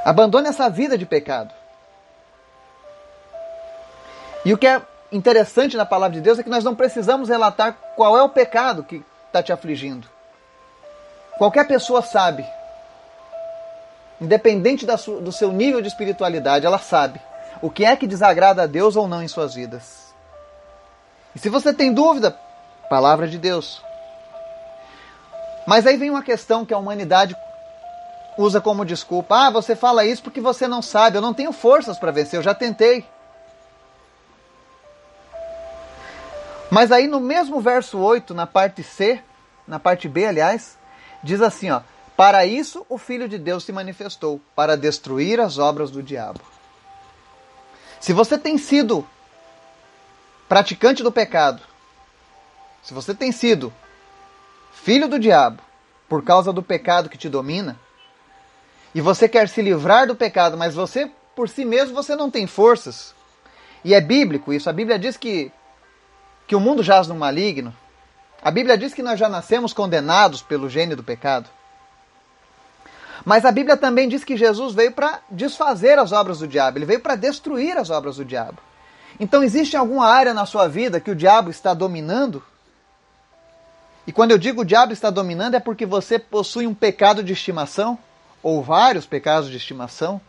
Abandone 0.04 0.48
essa 0.48 0.70
vida 0.70 0.98
de 0.98 1.06
pecado. 1.06 1.54
E 4.46 4.54
o 4.54 4.58
que 4.58 4.68
é 4.68 4.82
interessante 5.12 5.76
na 5.76 5.86
palavra 5.86 6.16
de 6.16 6.22
Deus 6.22 6.40
é 6.40 6.44
que 6.44 6.50
nós 6.50 6.64
não 6.64 6.76
precisamos 6.76 7.30
relatar 7.30 7.74
qual 7.96 8.18
é 8.18 8.24
o 8.24 8.30
pecado 8.30 8.84
que 8.84 9.04
está 9.28 9.44
te 9.44 9.52
afligindo. 9.52 10.08
Qualquer 11.38 11.68
pessoa 11.68 12.02
sabe, 12.02 12.46
independente 14.20 14.86
do 14.86 15.32
seu 15.32 15.52
nível 15.52 15.82
de 15.82 15.88
espiritualidade, 15.88 16.66
ela 16.66 16.80
sabe 16.80 17.22
o 17.62 17.70
que 17.70 17.86
é 17.86 17.96
que 17.96 18.08
desagrada 18.08 18.64
a 18.64 18.68
Deus 18.68 18.96
ou 18.96 19.08
não 19.08 19.22
em 19.22 19.28
suas 19.28 19.56
vidas. 19.56 20.14
E 21.36 21.40
se 21.40 21.50
você 21.50 21.74
tem 21.74 21.94
dúvida, 21.94 22.32
palavra 22.90 23.28
de 23.28 23.38
Deus. 23.38 23.82
Mas 25.68 25.86
aí 25.86 25.98
vem 25.98 26.10
uma 26.10 26.24
questão 26.24 26.66
que 26.66 26.74
a 26.74 26.78
humanidade 26.78 27.36
usa 28.38 28.60
como 28.60 28.86
desculpa. 28.86 29.36
Ah, 29.36 29.50
você 29.50 29.76
fala 29.76 30.06
isso 30.06 30.24
porque 30.24 30.42
você 30.42 30.68
não 30.68 30.82
sabe. 30.82 31.18
Eu 31.18 31.22
não 31.22 31.34
tenho 31.34 31.52
forças 31.52 32.00
para 32.00 32.12
vencer, 32.12 32.40
eu 32.40 32.44
já 32.44 32.56
tentei. 32.56 33.06
Mas 36.70 36.92
aí 36.92 37.08
no 37.08 37.20
mesmo 37.20 37.60
verso 37.60 37.98
8, 37.98 38.34
na 38.34 38.46
parte 38.46 38.84
C, 38.84 39.22
na 39.68 39.80
parte 39.80 40.08
B, 40.08 40.26
aliás, 40.26 40.78
diz 41.24 41.42
assim, 41.42 41.72
ó: 41.72 41.82
"Para 42.16 42.46
isso 42.46 42.86
o 42.88 42.98
filho 42.98 43.28
de 43.28 43.38
Deus 43.38 43.64
se 43.64 43.72
manifestou, 43.72 44.40
para 44.56 44.78
destruir 44.78 45.40
as 45.40 45.58
obras 45.58 45.90
do 45.90 46.04
diabo." 46.04 46.42
Se 48.00 48.14
você 48.14 48.38
tem 48.38 48.58
sido 48.58 49.06
praticante 50.48 51.04
do 51.04 51.12
pecado, 51.12 51.62
se 52.82 52.94
você 52.94 53.14
tem 53.14 53.32
sido 53.32 53.74
filho 54.72 55.08
do 55.08 55.20
diabo 55.20 55.62
por 56.08 56.24
causa 56.24 56.54
do 56.54 56.64
pecado 56.64 57.10
que 57.10 57.18
te 57.18 57.30
domina, 57.30 57.78
e 58.94 59.02
você 59.02 59.30
quer 59.30 59.48
se 59.48 59.62
livrar 59.62 60.08
do 60.08 60.16
pecado, 60.16 60.58
mas 60.58 60.74
você 60.74 61.12
por 61.36 61.48
si 61.48 61.64
mesmo 61.64 61.94
você 61.94 62.16
não 62.16 62.30
tem 62.30 62.48
forças. 62.48 63.14
E 63.84 63.94
é 63.94 64.02
bíblico 64.02 64.52
isso. 64.52 64.70
A 64.70 64.74
Bíblia 64.74 64.98
diz 64.98 65.16
que 65.16 65.52
que 66.50 66.56
o 66.56 66.60
mundo 66.60 66.82
jaz 66.82 67.08
no 67.08 67.14
maligno, 67.14 67.72
a 68.42 68.50
Bíblia 68.50 68.76
diz 68.76 68.92
que 68.92 69.04
nós 69.04 69.20
já 69.20 69.30
nascemos 69.30 69.72
condenados 69.72 70.42
pelo 70.42 70.68
gênio 70.68 70.98
do 70.98 71.04
pecado. 71.04 71.48
Mas 73.24 73.46
a 73.46 73.52
Bíblia 73.52 73.78
também 73.78 74.10
diz 74.10 74.24
que 74.24 74.36
Jesus 74.36 74.74
veio 74.74 74.92
para 74.92 75.20
desfazer 75.30 76.00
as 76.00 76.12
obras 76.12 76.40
do 76.40 76.48
diabo, 76.48 76.80
ele 76.80 76.88
veio 76.88 77.02
para 77.02 77.16
destruir 77.16 77.78
as 77.78 77.92
obras 77.92 78.16
do 78.16 78.26
diabo. 78.26 78.58
Então, 79.20 79.44
existe 79.44 79.78
alguma 79.78 80.08
área 80.08 80.34
na 80.34 80.48
sua 80.48 80.68
vida 80.68 81.00
que 81.00 81.12
o 81.12 81.16
diabo 81.16 81.52
está 81.52 81.76
dominando? 81.76 82.44
E 84.08 84.12
quando 84.12 84.32
eu 84.32 84.38
digo 84.40 84.62
o 84.62 84.66
diabo 84.66 84.92
está 84.92 85.12
dominando, 85.12 85.54
é 85.54 85.60
porque 85.60 85.86
você 85.86 86.18
possui 86.18 86.66
um 86.66 86.74
pecado 86.74 87.22
de 87.24 87.32
estimação, 87.32 87.96
ou 88.42 88.64
vários 88.64 89.06
pecados 89.06 89.52
de 89.52 89.58
estimação. 89.58 90.20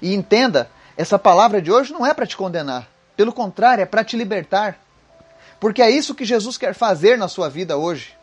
E 0.00 0.14
entenda, 0.14 0.70
essa 0.96 1.18
palavra 1.18 1.60
de 1.60 1.72
hoje 1.72 1.92
não 1.92 2.06
é 2.06 2.14
para 2.14 2.26
te 2.26 2.36
condenar. 2.36 2.86
Pelo 3.16 3.32
contrário, 3.32 3.82
é 3.82 3.86
para 3.86 4.04
te 4.04 4.16
libertar. 4.16 4.85
Porque 5.58 5.82
é 5.82 5.90
isso 5.90 6.14
que 6.14 6.24
Jesus 6.24 6.58
quer 6.58 6.74
fazer 6.74 7.16
na 7.16 7.28
sua 7.28 7.48
vida 7.48 7.76
hoje. 7.76 8.14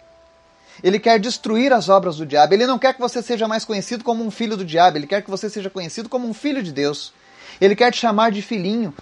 Ele 0.83 0.99
quer 0.99 1.19
destruir 1.19 1.71
as 1.71 1.89
obras 1.89 2.17
do 2.17 2.25
diabo. 2.25 2.53
Ele 2.53 2.65
não 2.65 2.79
quer 2.79 2.93
que 2.93 3.01
você 3.01 3.21
seja 3.21 3.47
mais 3.47 3.65
conhecido 3.65 4.03
como 4.03 4.23
um 4.23 4.31
filho 4.31 4.57
do 4.57 4.65
diabo. 4.65 4.97
Ele 4.97 5.07
quer 5.07 5.21
que 5.21 5.29
você 5.29 5.49
seja 5.49 5.69
conhecido 5.69 6.09
como 6.09 6.27
um 6.27 6.33
filho 6.33 6.63
de 6.63 6.71
Deus. 6.71 7.13
Ele 7.59 7.75
quer 7.75 7.91
te 7.91 7.99
chamar 7.99 8.31
de 8.31 8.41
filhinho. 8.41 8.93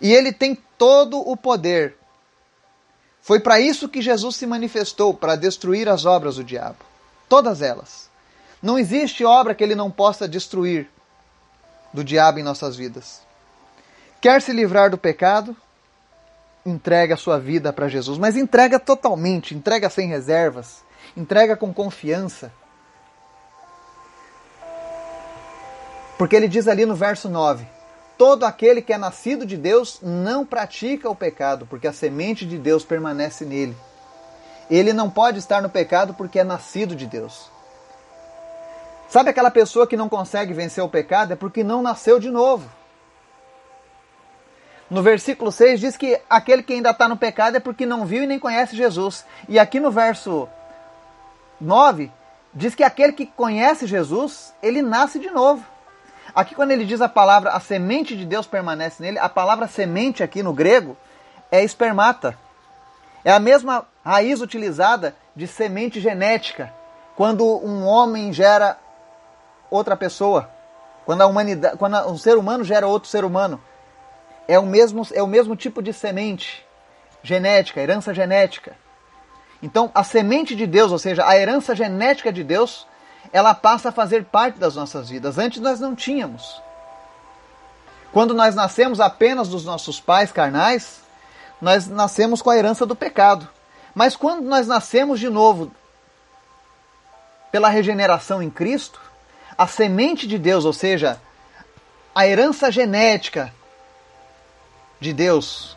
E 0.00 0.12
ele 0.12 0.32
tem 0.32 0.56
todo 0.76 1.18
o 1.18 1.36
poder. 1.36 1.96
Foi 3.20 3.40
para 3.40 3.60
isso 3.60 3.88
que 3.88 4.00
Jesus 4.00 4.36
se 4.36 4.46
manifestou 4.46 5.12
para 5.12 5.36
destruir 5.36 5.88
as 5.88 6.04
obras 6.04 6.36
do 6.36 6.44
diabo. 6.44 6.78
Todas 7.28 7.60
elas. 7.60 8.08
Não 8.62 8.78
existe 8.78 9.24
obra 9.24 9.54
que 9.54 9.62
ele 9.62 9.74
não 9.74 9.90
possa 9.90 10.26
destruir 10.26 10.88
do 11.92 12.02
diabo 12.02 12.38
em 12.38 12.42
nossas 12.42 12.76
vidas. 12.76 13.20
Quer 14.20 14.40
se 14.42 14.52
livrar 14.52 14.90
do 14.90 14.98
pecado? 14.98 15.56
Entrega 16.68 17.14
a 17.14 17.16
sua 17.16 17.38
vida 17.38 17.72
para 17.72 17.88
Jesus, 17.88 18.18
mas 18.18 18.36
entrega 18.36 18.78
totalmente, 18.78 19.54
entrega 19.54 19.88
sem 19.88 20.06
reservas, 20.06 20.84
entrega 21.16 21.56
com 21.56 21.72
confiança. 21.72 22.52
Porque 26.18 26.36
ele 26.36 26.46
diz 26.46 26.68
ali 26.68 26.84
no 26.84 26.94
verso 26.94 27.26
9: 27.26 27.66
Todo 28.18 28.44
aquele 28.44 28.82
que 28.82 28.92
é 28.92 28.98
nascido 28.98 29.46
de 29.46 29.56
Deus 29.56 30.00
não 30.02 30.44
pratica 30.44 31.08
o 31.08 31.14
pecado, 31.14 31.64
porque 31.64 31.88
a 31.88 31.92
semente 31.92 32.44
de 32.44 32.58
Deus 32.58 32.84
permanece 32.84 33.46
nele. 33.46 33.74
Ele 34.70 34.92
não 34.92 35.08
pode 35.08 35.38
estar 35.38 35.62
no 35.62 35.70
pecado 35.70 36.12
porque 36.12 36.38
é 36.38 36.44
nascido 36.44 36.94
de 36.94 37.06
Deus. 37.06 37.50
Sabe 39.08 39.30
aquela 39.30 39.50
pessoa 39.50 39.86
que 39.86 39.96
não 39.96 40.06
consegue 40.06 40.52
vencer 40.52 40.84
o 40.84 40.88
pecado? 40.90 41.32
É 41.32 41.36
porque 41.36 41.64
não 41.64 41.80
nasceu 41.80 42.20
de 42.20 42.30
novo. 42.30 42.68
No 44.90 45.02
versículo 45.02 45.52
6 45.52 45.80
diz 45.80 45.96
que 45.96 46.20
aquele 46.30 46.62
que 46.62 46.72
ainda 46.72 46.90
está 46.90 47.08
no 47.08 47.16
pecado 47.16 47.56
é 47.56 47.60
porque 47.60 47.84
não 47.84 48.06
viu 48.06 48.22
e 48.22 48.26
nem 48.26 48.38
conhece 48.38 48.74
Jesus. 48.74 49.24
E 49.48 49.58
aqui 49.58 49.78
no 49.78 49.90
verso 49.90 50.48
9 51.60 52.10
diz 52.54 52.74
que 52.74 52.82
aquele 52.82 53.12
que 53.12 53.26
conhece 53.26 53.86
Jesus, 53.86 54.54
ele 54.62 54.80
nasce 54.80 55.18
de 55.18 55.30
novo. 55.30 55.64
Aqui 56.34 56.54
quando 56.54 56.70
ele 56.70 56.84
diz 56.84 57.00
a 57.00 57.08
palavra 57.08 57.50
a 57.50 57.60
semente 57.60 58.16
de 58.16 58.24
Deus 58.24 58.46
permanece 58.46 59.02
nele, 59.02 59.18
a 59.18 59.28
palavra 59.28 59.66
semente 59.66 60.22
aqui 60.22 60.42
no 60.42 60.52
grego 60.52 60.96
é 61.50 61.62
espermata. 61.62 62.38
É 63.24 63.32
a 63.32 63.40
mesma 63.40 63.86
raiz 64.04 64.40
utilizada 64.40 65.14
de 65.34 65.46
semente 65.46 66.00
genética, 66.00 66.72
quando 67.16 67.44
um 67.44 67.84
homem 67.84 68.32
gera 68.32 68.78
outra 69.70 69.96
pessoa. 69.96 70.48
Quando 71.04 71.22
a 71.22 71.26
humanidade, 71.26 71.76
quando 71.76 71.96
um 72.08 72.16
ser 72.16 72.36
humano 72.36 72.64
gera 72.64 72.86
outro 72.86 73.08
ser 73.08 73.24
humano, 73.24 73.60
é 74.48 74.58
o 74.58 74.64
mesmo 74.64 75.06
é 75.12 75.22
o 75.22 75.26
mesmo 75.26 75.54
tipo 75.54 75.82
de 75.82 75.92
semente 75.92 76.66
genética, 77.22 77.80
herança 77.80 78.14
genética. 78.14 78.74
Então, 79.62 79.90
a 79.94 80.02
semente 80.02 80.54
de 80.54 80.66
Deus, 80.66 80.90
ou 80.90 80.98
seja, 80.98 81.26
a 81.26 81.36
herança 81.36 81.74
genética 81.74 82.32
de 82.32 82.42
Deus, 82.42 82.86
ela 83.32 83.54
passa 83.54 83.90
a 83.90 83.92
fazer 83.92 84.24
parte 84.24 84.58
das 84.58 84.74
nossas 84.74 85.10
vidas. 85.10 85.36
Antes 85.36 85.60
nós 85.60 85.80
não 85.80 85.94
tínhamos. 85.94 86.62
Quando 88.12 88.32
nós 88.32 88.54
nascemos 88.54 89.00
apenas 89.00 89.48
dos 89.48 89.64
nossos 89.64 90.00
pais 90.00 90.32
carnais, 90.32 91.00
nós 91.60 91.86
nascemos 91.86 92.40
com 92.40 92.50
a 92.50 92.56
herança 92.56 92.86
do 92.86 92.96
pecado. 92.96 93.48
Mas 93.94 94.16
quando 94.16 94.44
nós 94.44 94.66
nascemos 94.66 95.20
de 95.20 95.28
novo 95.28 95.70
pela 97.50 97.68
regeneração 97.68 98.42
em 98.42 98.48
Cristo, 98.48 99.00
a 99.56 99.66
semente 99.66 100.26
de 100.26 100.38
Deus, 100.38 100.64
ou 100.64 100.72
seja, 100.72 101.20
a 102.14 102.26
herança 102.26 102.70
genética 102.70 103.52
de 105.00 105.12
Deus, 105.12 105.76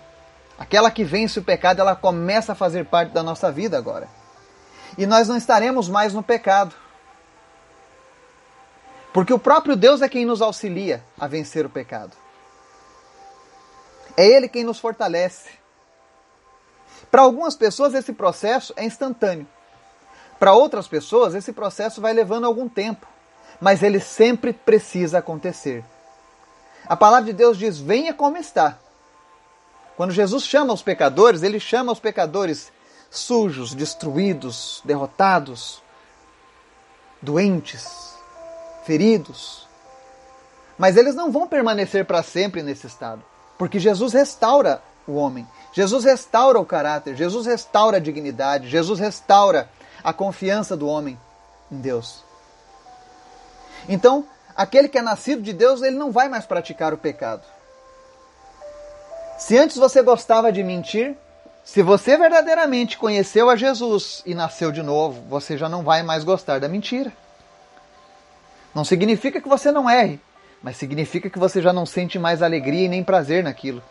aquela 0.58 0.92
que 0.92 1.04
vence 1.04 1.40
o 1.40 1.44
pecado, 1.44 1.80
ela 1.80 1.96
começa 1.96 2.52
a 2.52 2.56
fazer 2.56 2.86
parte 2.86 3.12
da 3.12 3.24
nossa 3.24 3.52
vida 3.52 3.78
agora. 3.78 4.08
E 4.98 5.06
nós 5.06 5.28
não 5.28 5.38
estaremos 5.38 5.88
mais 5.88 6.14
no 6.14 6.22
pecado. 6.22 6.76
Porque 9.14 9.34
o 9.34 9.40
próprio 9.40 9.76
Deus 9.76 10.02
é 10.02 10.10
quem 10.10 10.26
nos 10.26 10.42
auxilia 10.42 11.04
a 11.20 11.28
vencer 11.28 11.66
o 11.66 11.70
pecado. 11.70 12.16
É 14.18 14.26
Ele 14.26 14.48
quem 14.48 14.64
nos 14.64 14.80
fortalece. 14.80 15.50
Para 17.10 17.22
algumas 17.22 17.56
pessoas, 17.56 17.94
esse 17.94 18.14
processo 18.14 18.74
é 18.76 18.86
instantâneo. 18.86 19.48
Para 20.40 20.54
outras 20.54 20.88
pessoas, 20.88 21.36
esse 21.36 21.52
processo 21.54 22.02
vai 22.02 22.14
levando 22.14 22.46
algum 22.46 22.68
tempo 22.68 23.08
mas 23.62 23.84
ele 23.84 24.00
sempre 24.00 24.52
precisa 24.52 25.20
acontecer. 25.20 25.86
A 26.88 26.98
palavra 26.98 27.28
de 27.28 27.34
Deus 27.34 27.58
diz: 27.58 27.78
venha 27.78 28.12
como 28.12 28.36
está. 28.38 28.80
Quando 30.02 30.14
Jesus 30.14 30.46
chama 30.46 30.74
os 30.74 30.82
pecadores, 30.82 31.44
ele 31.44 31.60
chama 31.60 31.92
os 31.92 32.00
pecadores 32.00 32.72
sujos, 33.12 33.76
destruídos, 33.76 34.82
derrotados, 34.84 35.80
doentes, 37.22 38.16
feridos. 38.84 39.68
Mas 40.76 40.98
eles 40.98 41.14
não 41.14 41.32
vão 41.32 41.48
permanecer 41.48 42.04
para 42.04 42.24
sempre 42.24 42.64
nesse 42.64 42.88
estado, 42.88 43.24
porque 43.60 43.78
Jesus 43.78 44.12
restaura 44.14 44.82
o 45.08 45.14
homem, 45.14 45.48
Jesus 45.72 46.04
restaura 46.04 46.60
o 46.60 46.66
caráter, 46.66 47.16
Jesus 47.16 47.46
restaura 47.46 47.98
a 47.98 48.00
dignidade, 48.00 48.70
Jesus 48.70 49.00
restaura 49.00 49.70
a 50.04 50.12
confiança 50.12 50.76
do 50.76 50.88
homem 50.88 51.16
em 51.72 51.78
Deus. 51.78 52.24
Então, 53.88 54.26
aquele 54.56 54.90
que 54.90 54.98
é 54.98 55.02
nascido 55.04 55.44
de 55.44 55.54
Deus, 55.54 55.84
ele 55.84 55.96
não 55.96 56.12
vai 56.12 56.28
mais 56.28 56.48
praticar 56.48 56.92
o 56.92 56.98
pecado. 56.98 57.44
Se 59.41 59.58
antes 59.58 59.75
você 59.75 60.04
gostava 60.04 60.51
de 60.51 60.63
mentir, 60.63 61.15
se 61.63 61.82
você 61.82 62.15
verdadeiramente 62.15 62.95
conheceu 62.95 63.49
a 63.49 63.56
Jesus 63.56 64.21
e 64.23 64.36
nasceu 64.36 64.71
de 64.71 64.84
novo, 64.84 65.19
você 65.27 65.58
já 65.58 65.67
não 65.67 65.82
vai 65.84 66.04
mais 66.04 66.23
gostar 66.23 66.60
da 66.60 66.67
mentira. 66.69 67.12
Não 68.73 68.86
significa 68.86 69.41
que 69.41 69.49
você 69.49 69.71
não 69.71 69.89
erre, 69.89 70.19
mas 70.62 70.77
significa 70.77 71.27
que 71.27 71.39
você 71.39 71.60
já 71.60 71.73
não 71.73 71.88
sente 71.88 72.19
mais 72.19 72.43
alegria 72.43 72.86
e 72.86 72.88
nem 72.88 73.04
prazer 73.04 73.43
naquilo. 73.43 73.82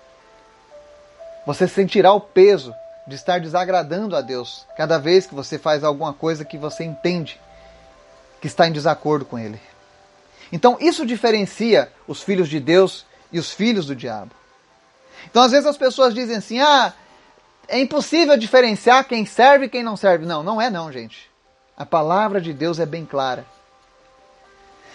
Você 1.44 1.66
sentirá 1.66 2.12
o 2.12 2.20
peso 2.20 2.72
de 3.04 3.16
estar 3.16 3.40
desagradando 3.40 4.14
a 4.14 4.20
Deus 4.20 4.64
cada 4.76 4.98
vez 4.98 5.26
que 5.26 5.34
você 5.34 5.58
faz 5.58 5.82
alguma 5.82 6.12
coisa 6.12 6.44
que 6.44 6.56
você 6.56 6.84
entende 6.84 7.40
que 8.40 8.46
está 8.46 8.68
em 8.68 8.72
desacordo 8.72 9.24
com 9.24 9.36
Ele. 9.36 9.60
Então 10.52 10.76
isso 10.80 11.04
diferencia 11.04 11.90
os 12.06 12.22
filhos 12.22 12.48
de 12.48 12.60
Deus 12.60 13.04
e 13.32 13.38
os 13.40 13.50
filhos 13.50 13.86
do 13.86 13.96
diabo. 13.96 14.39
Então 15.28 15.42
às 15.42 15.50
vezes 15.50 15.66
as 15.66 15.76
pessoas 15.76 16.14
dizem 16.14 16.36
assim: 16.36 16.60
ah, 16.60 16.92
é 17.68 17.80
impossível 17.80 18.36
diferenciar 18.36 19.06
quem 19.06 19.24
serve 19.24 19.66
e 19.66 19.68
quem 19.68 19.82
não 19.82 19.96
serve. 19.96 20.26
Não, 20.26 20.42
não 20.42 20.60
é 20.60 20.70
não, 20.70 20.90
gente. 20.90 21.30
A 21.76 21.86
palavra 21.86 22.40
de 22.40 22.52
Deus 22.52 22.78
é 22.78 22.86
bem 22.86 23.06
clara. 23.06 23.46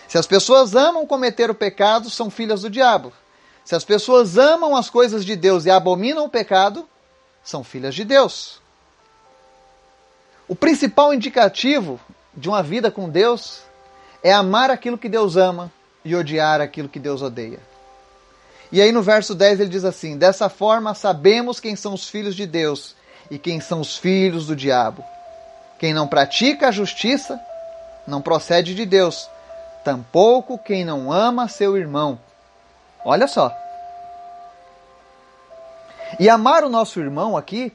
Se 0.07 0.17
as 0.17 0.27
pessoas 0.27 0.75
amam 0.75 1.07
cometer 1.07 1.49
o 1.49 1.55
pecado, 1.55 2.09
são 2.09 2.29
filhas 2.29 2.61
do 2.61 2.69
diabo. 2.69 3.11
Se 3.63 3.75
as 3.75 3.83
pessoas 3.83 4.38
amam 4.38 4.75
as 4.75 4.89
coisas 4.89 5.25
de 5.25 5.35
Deus 5.35 5.65
e 5.65 5.71
abominam 5.71 6.25
o 6.25 6.29
pecado, 6.29 6.88
são 7.43 7.63
filhas 7.63 7.95
de 7.95 8.03
Deus. 8.03 8.61
O 10.47 10.55
principal 10.55 11.13
indicativo 11.13 11.99
de 12.33 12.47
uma 12.47 12.61
vida 12.61 12.91
com 12.91 13.09
Deus 13.09 13.61
é 14.21 14.31
amar 14.31 14.69
aquilo 14.69 14.97
que 14.97 15.09
Deus 15.09 15.35
ama 15.35 15.71
e 16.03 16.15
odiar 16.15 16.61
aquilo 16.61 16.89
que 16.89 16.99
Deus 16.99 17.21
odeia. 17.23 17.59
E 18.71 18.82
aí 18.82 18.91
no 18.91 19.01
verso 19.01 19.36
10 19.36 19.60
ele 19.60 19.69
diz 19.69 19.86
assim: 19.86 20.17
Dessa 20.17 20.49
forma 20.49 20.93
sabemos 20.93 21.60
quem 21.60 21.75
são 21.75 21.93
os 21.93 22.10
filhos 22.10 22.36
de 22.36 22.45
Deus 22.45 22.95
e 23.30 23.38
quem 23.38 23.60
são 23.60 23.80
os 23.82 23.97
filhos 23.97 24.47
do 24.47 24.56
diabo. 24.56 25.04
Quem 25.80 25.93
não 25.93 26.08
pratica 26.08 26.67
a 26.67 26.71
justiça 26.71 27.39
não 28.08 28.21
procede 28.21 28.75
de 28.75 28.86
Deus, 28.86 29.30
tampouco 29.84 30.58
quem 30.58 30.86
não 30.86 31.12
ama 31.12 31.47
seu 31.47 31.78
irmão. 31.78 32.19
Olha 33.04 33.28
só. 33.28 33.56
E 36.19 36.30
amar 36.30 36.63
o 36.63 36.69
nosso 36.69 36.99
irmão 36.99 37.36
aqui, 37.36 37.73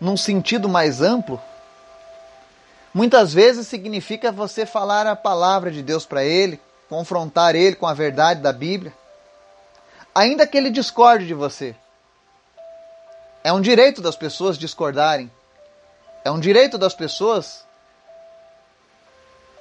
num 0.00 0.16
sentido 0.16 0.68
mais 0.68 1.00
amplo, 1.00 1.40
Muitas 2.94 3.32
vezes 3.32 3.66
significa 3.66 4.30
você 4.30 4.66
falar 4.66 5.06
a 5.06 5.16
palavra 5.16 5.70
de 5.70 5.82
Deus 5.82 6.04
para 6.04 6.22
ele, 6.24 6.60
confrontar 6.90 7.54
ele 7.54 7.74
com 7.74 7.86
a 7.86 7.94
verdade 7.94 8.42
da 8.42 8.52
Bíblia, 8.52 8.92
ainda 10.14 10.46
que 10.46 10.56
ele 10.56 10.70
discorde 10.70 11.26
de 11.26 11.34
você. 11.34 11.74
É 13.44 13.52
um 13.52 13.60
direito 13.60 14.00
das 14.00 14.16
pessoas 14.16 14.56
discordarem. 14.56 15.30
É 16.24 16.30
um 16.30 16.38
direito 16.38 16.78
das 16.78 16.94
pessoas 16.94 17.64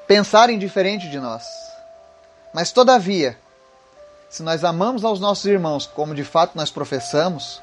pensarem 0.07 0.59
diferente 0.59 1.09
de 1.09 1.19
nós. 1.19 1.45
Mas, 2.53 2.71
todavia, 2.71 3.37
se 4.29 4.43
nós 4.43 4.63
amamos 4.63 5.03
aos 5.03 5.19
nossos 5.19 5.45
irmãos 5.45 5.87
como 5.87 6.13
de 6.13 6.23
fato 6.23 6.51
nós 6.55 6.69
professamos, 6.69 7.61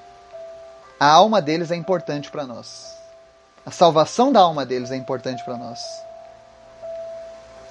a 0.98 1.07
alma 1.07 1.40
deles 1.40 1.70
é 1.70 1.77
importante 1.77 2.31
para 2.31 2.46
nós. 2.46 2.96
A 3.64 3.70
salvação 3.70 4.33
da 4.33 4.40
alma 4.40 4.66
deles 4.66 4.90
é 4.90 4.96
importante 4.96 5.44
para 5.44 5.57
nós. 5.57 5.81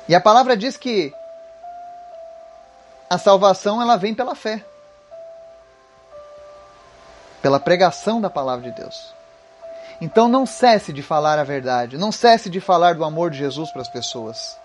E 0.08 0.16
a 0.16 0.22
palavra 0.22 0.56
diz 0.56 0.78
que 0.78 1.14
a 3.10 3.18
salvação 3.18 3.82
ela 3.82 3.98
vem 3.98 4.14
pela 4.14 4.36
fé. 4.36 4.64
Pela 7.48 7.62
pregação 7.62 8.20
da 8.20 8.30
palavra 8.30 8.70
de 8.70 8.76
Deus. 8.76 9.16
Então 10.02 10.28
não 10.28 10.46
cesse 10.46 10.92
de 10.92 11.02
falar 11.02 11.40
a 11.40 11.46
verdade, 11.46 11.98
não 11.98 12.12
cesse 12.12 12.50
de 12.50 12.60
falar 12.60 12.96
do 12.96 13.06
amor 13.06 13.32
de 13.32 13.38
Jesus 13.38 13.72
para 13.72 13.82
as 13.82 13.88
pessoas. 13.88 14.58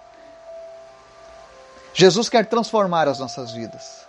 Jesus 1.94 2.28
quer 2.28 2.44
transformar 2.46 3.06
as 3.06 3.20
nossas 3.20 3.52
vidas. 3.52 4.04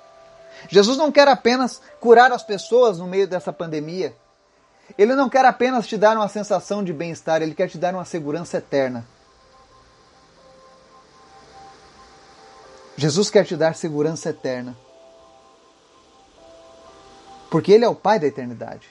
Jesus 0.70 0.98
não 0.98 1.12
quer 1.12 1.28
apenas 1.28 1.84
curar 2.00 2.32
as 2.32 2.42
pessoas 2.42 2.98
no 2.98 3.06
meio 3.06 3.28
dessa 3.28 3.54
pandemia. 3.54 4.16
Ele 4.98 5.14
não 5.14 5.30
quer 5.30 5.46
apenas 5.46 5.86
te 5.86 5.96
dar 5.96 6.18
uma 6.18 6.28
sensação 6.28 6.84
de 6.84 6.92
bem-estar, 6.92 7.44
ele 7.44 7.54
quer 7.54 7.70
te 7.70 7.78
dar 7.78 7.94
uma 7.94 8.06
segurança 8.06 8.58
eterna. 8.58 9.06
Jesus 12.98 13.30
quer 13.30 13.46
te 13.46 13.56
dar 13.56 13.76
segurança 13.76 14.30
eterna. 14.30 14.76
Porque 17.54 17.72
Ele 17.72 17.86
é 17.86 17.88
o 17.88 17.94
Pai 17.94 18.20
da 18.20 18.26
eternidade. 18.26 18.90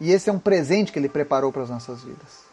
E 0.00 0.12
esse 0.12 0.30
é 0.30 0.32
um 0.32 0.38
presente 0.38 0.92
que 0.92 0.98
Ele 1.00 1.08
preparou 1.08 1.50
para 1.50 1.64
as 1.64 1.70
nossas 1.70 2.04
vidas. 2.04 2.44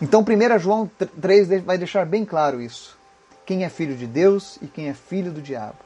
Então, 0.00 0.22
1 0.22 0.58
João 0.58 0.90
3 1.20 1.62
vai 1.62 1.78
deixar 1.78 2.04
bem 2.04 2.24
claro 2.24 2.60
isso. 2.60 2.98
Quem 3.46 3.64
é 3.64 3.68
filho 3.68 3.96
de 3.96 4.08
Deus 4.08 4.58
e 4.60 4.66
quem 4.66 4.88
é 4.88 4.92
filho 4.92 5.30
do 5.30 5.40
diabo. 5.40 5.78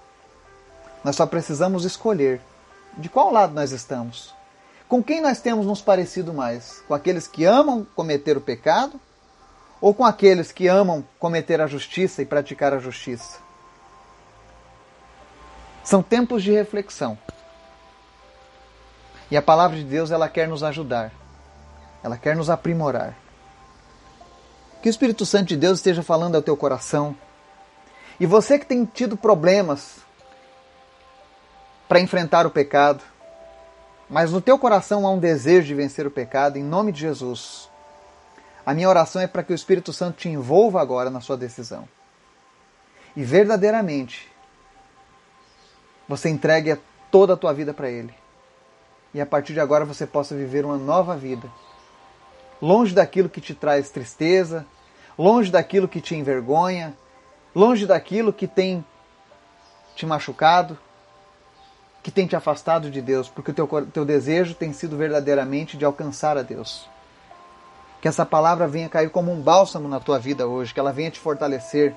Nós 1.04 1.14
só 1.14 1.26
precisamos 1.26 1.84
escolher 1.84 2.40
de 2.96 3.10
qual 3.10 3.30
lado 3.30 3.52
nós 3.52 3.70
estamos. 3.70 4.34
Com 4.88 5.04
quem 5.04 5.20
nós 5.20 5.38
temos 5.38 5.66
nos 5.66 5.82
parecido 5.82 6.32
mais? 6.32 6.82
Com 6.88 6.94
aqueles 6.94 7.28
que 7.28 7.44
amam 7.44 7.86
cometer 7.94 8.38
o 8.38 8.40
pecado 8.40 8.98
ou 9.78 9.92
com 9.92 10.06
aqueles 10.06 10.52
que 10.52 10.68
amam 10.68 11.04
cometer 11.18 11.60
a 11.60 11.66
justiça 11.66 12.22
e 12.22 12.24
praticar 12.24 12.72
a 12.72 12.78
justiça? 12.78 13.45
São 15.86 16.02
tempos 16.02 16.42
de 16.42 16.50
reflexão. 16.50 17.16
E 19.30 19.36
a 19.36 19.40
palavra 19.40 19.76
de 19.76 19.84
Deus, 19.84 20.10
ela 20.10 20.28
quer 20.28 20.48
nos 20.48 20.64
ajudar. 20.64 21.12
Ela 22.02 22.16
quer 22.16 22.34
nos 22.34 22.50
aprimorar. 22.50 23.16
Que 24.82 24.88
o 24.88 24.90
Espírito 24.90 25.24
Santo 25.24 25.46
de 25.46 25.56
Deus 25.56 25.78
esteja 25.78 26.02
falando 26.02 26.34
ao 26.34 26.42
teu 26.42 26.56
coração. 26.56 27.16
E 28.18 28.26
você 28.26 28.58
que 28.58 28.66
tem 28.66 28.84
tido 28.84 29.16
problemas 29.16 29.98
para 31.88 32.00
enfrentar 32.00 32.48
o 32.48 32.50
pecado, 32.50 33.04
mas 34.10 34.32
no 34.32 34.40
teu 34.40 34.58
coração 34.58 35.06
há 35.06 35.10
um 35.12 35.20
desejo 35.20 35.68
de 35.68 35.74
vencer 35.74 36.04
o 36.04 36.10
pecado, 36.10 36.58
em 36.58 36.64
nome 36.64 36.90
de 36.90 36.98
Jesus. 36.98 37.70
A 38.64 38.74
minha 38.74 38.88
oração 38.88 39.22
é 39.22 39.28
para 39.28 39.44
que 39.44 39.52
o 39.52 39.54
Espírito 39.54 39.92
Santo 39.92 40.16
te 40.16 40.28
envolva 40.28 40.82
agora 40.82 41.10
na 41.10 41.20
sua 41.20 41.36
decisão. 41.36 41.88
E 43.14 43.22
verdadeiramente 43.22 44.34
você 46.08 46.28
entregue 46.28 46.78
toda 47.10 47.34
a 47.34 47.36
tua 47.36 47.52
vida 47.52 47.74
para 47.74 47.90
Ele. 47.90 48.14
E 49.12 49.20
a 49.20 49.26
partir 49.26 49.52
de 49.52 49.60
agora 49.60 49.84
você 49.84 50.06
possa 50.06 50.34
viver 50.34 50.64
uma 50.64 50.76
nova 50.76 51.16
vida. 51.16 51.50
Longe 52.60 52.94
daquilo 52.94 53.28
que 53.28 53.40
te 53.40 53.54
traz 53.54 53.90
tristeza, 53.90 54.66
longe 55.18 55.50
daquilo 55.50 55.88
que 55.88 56.00
te 56.00 56.14
envergonha, 56.14 56.96
longe 57.54 57.86
daquilo 57.86 58.32
que 58.32 58.46
tem 58.46 58.84
te 59.94 60.04
machucado, 60.04 60.78
que 62.02 62.10
tem 62.10 62.26
te 62.26 62.36
afastado 62.36 62.90
de 62.90 63.00
Deus, 63.00 63.28
porque 63.28 63.50
o 63.50 63.54
teu, 63.54 63.66
teu 63.92 64.04
desejo 64.04 64.54
tem 64.54 64.72
sido 64.72 64.96
verdadeiramente 64.96 65.76
de 65.76 65.84
alcançar 65.84 66.38
a 66.38 66.42
Deus. 66.42 66.88
Que 68.00 68.06
essa 68.06 68.24
palavra 68.24 68.68
venha 68.68 68.88
cair 68.88 69.10
como 69.10 69.32
um 69.32 69.40
bálsamo 69.40 69.88
na 69.88 69.98
tua 69.98 70.18
vida 70.18 70.46
hoje, 70.46 70.72
que 70.72 70.78
ela 70.78 70.92
venha 70.92 71.10
te 71.10 71.18
fortalecer. 71.18 71.96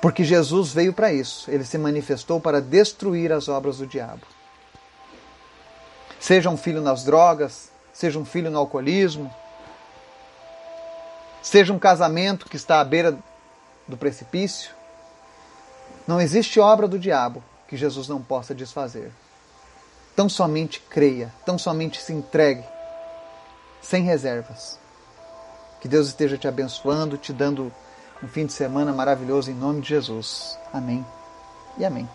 Porque 0.00 0.24
Jesus 0.24 0.72
veio 0.72 0.92
para 0.92 1.12
isso, 1.12 1.50
ele 1.50 1.64
se 1.64 1.78
manifestou 1.78 2.40
para 2.40 2.60
destruir 2.60 3.32
as 3.32 3.48
obras 3.48 3.78
do 3.78 3.86
diabo. 3.86 4.26
Seja 6.20 6.50
um 6.50 6.56
filho 6.56 6.80
nas 6.80 7.04
drogas, 7.04 7.70
seja 7.92 8.18
um 8.18 8.24
filho 8.24 8.50
no 8.50 8.58
alcoolismo, 8.58 9.32
seja 11.42 11.72
um 11.72 11.78
casamento 11.78 12.48
que 12.48 12.56
está 12.56 12.80
à 12.80 12.84
beira 12.84 13.18
do 13.86 13.96
precipício, 13.96 14.74
não 16.06 16.20
existe 16.20 16.60
obra 16.60 16.86
do 16.86 16.98
diabo 16.98 17.42
que 17.66 17.76
Jesus 17.76 18.08
não 18.08 18.22
possa 18.22 18.54
desfazer. 18.54 19.10
Tão 20.14 20.28
somente 20.28 20.80
creia, 20.80 21.32
tão 21.44 21.58
somente 21.58 22.00
se 22.00 22.12
entregue, 22.12 22.64
sem 23.82 24.02
reservas. 24.04 24.78
Que 25.80 25.88
Deus 25.88 26.06
esteja 26.06 26.38
te 26.38 26.46
abençoando, 26.46 27.18
te 27.18 27.32
dando 27.32 27.72
um 28.22 28.28
fim 28.28 28.46
de 28.46 28.52
semana 28.52 28.92
maravilhoso 28.92 29.50
em 29.50 29.54
nome 29.54 29.80
de 29.80 29.88
Jesus. 29.88 30.58
Amém 30.72 31.04
e 31.78 31.84
amém. 31.84 32.08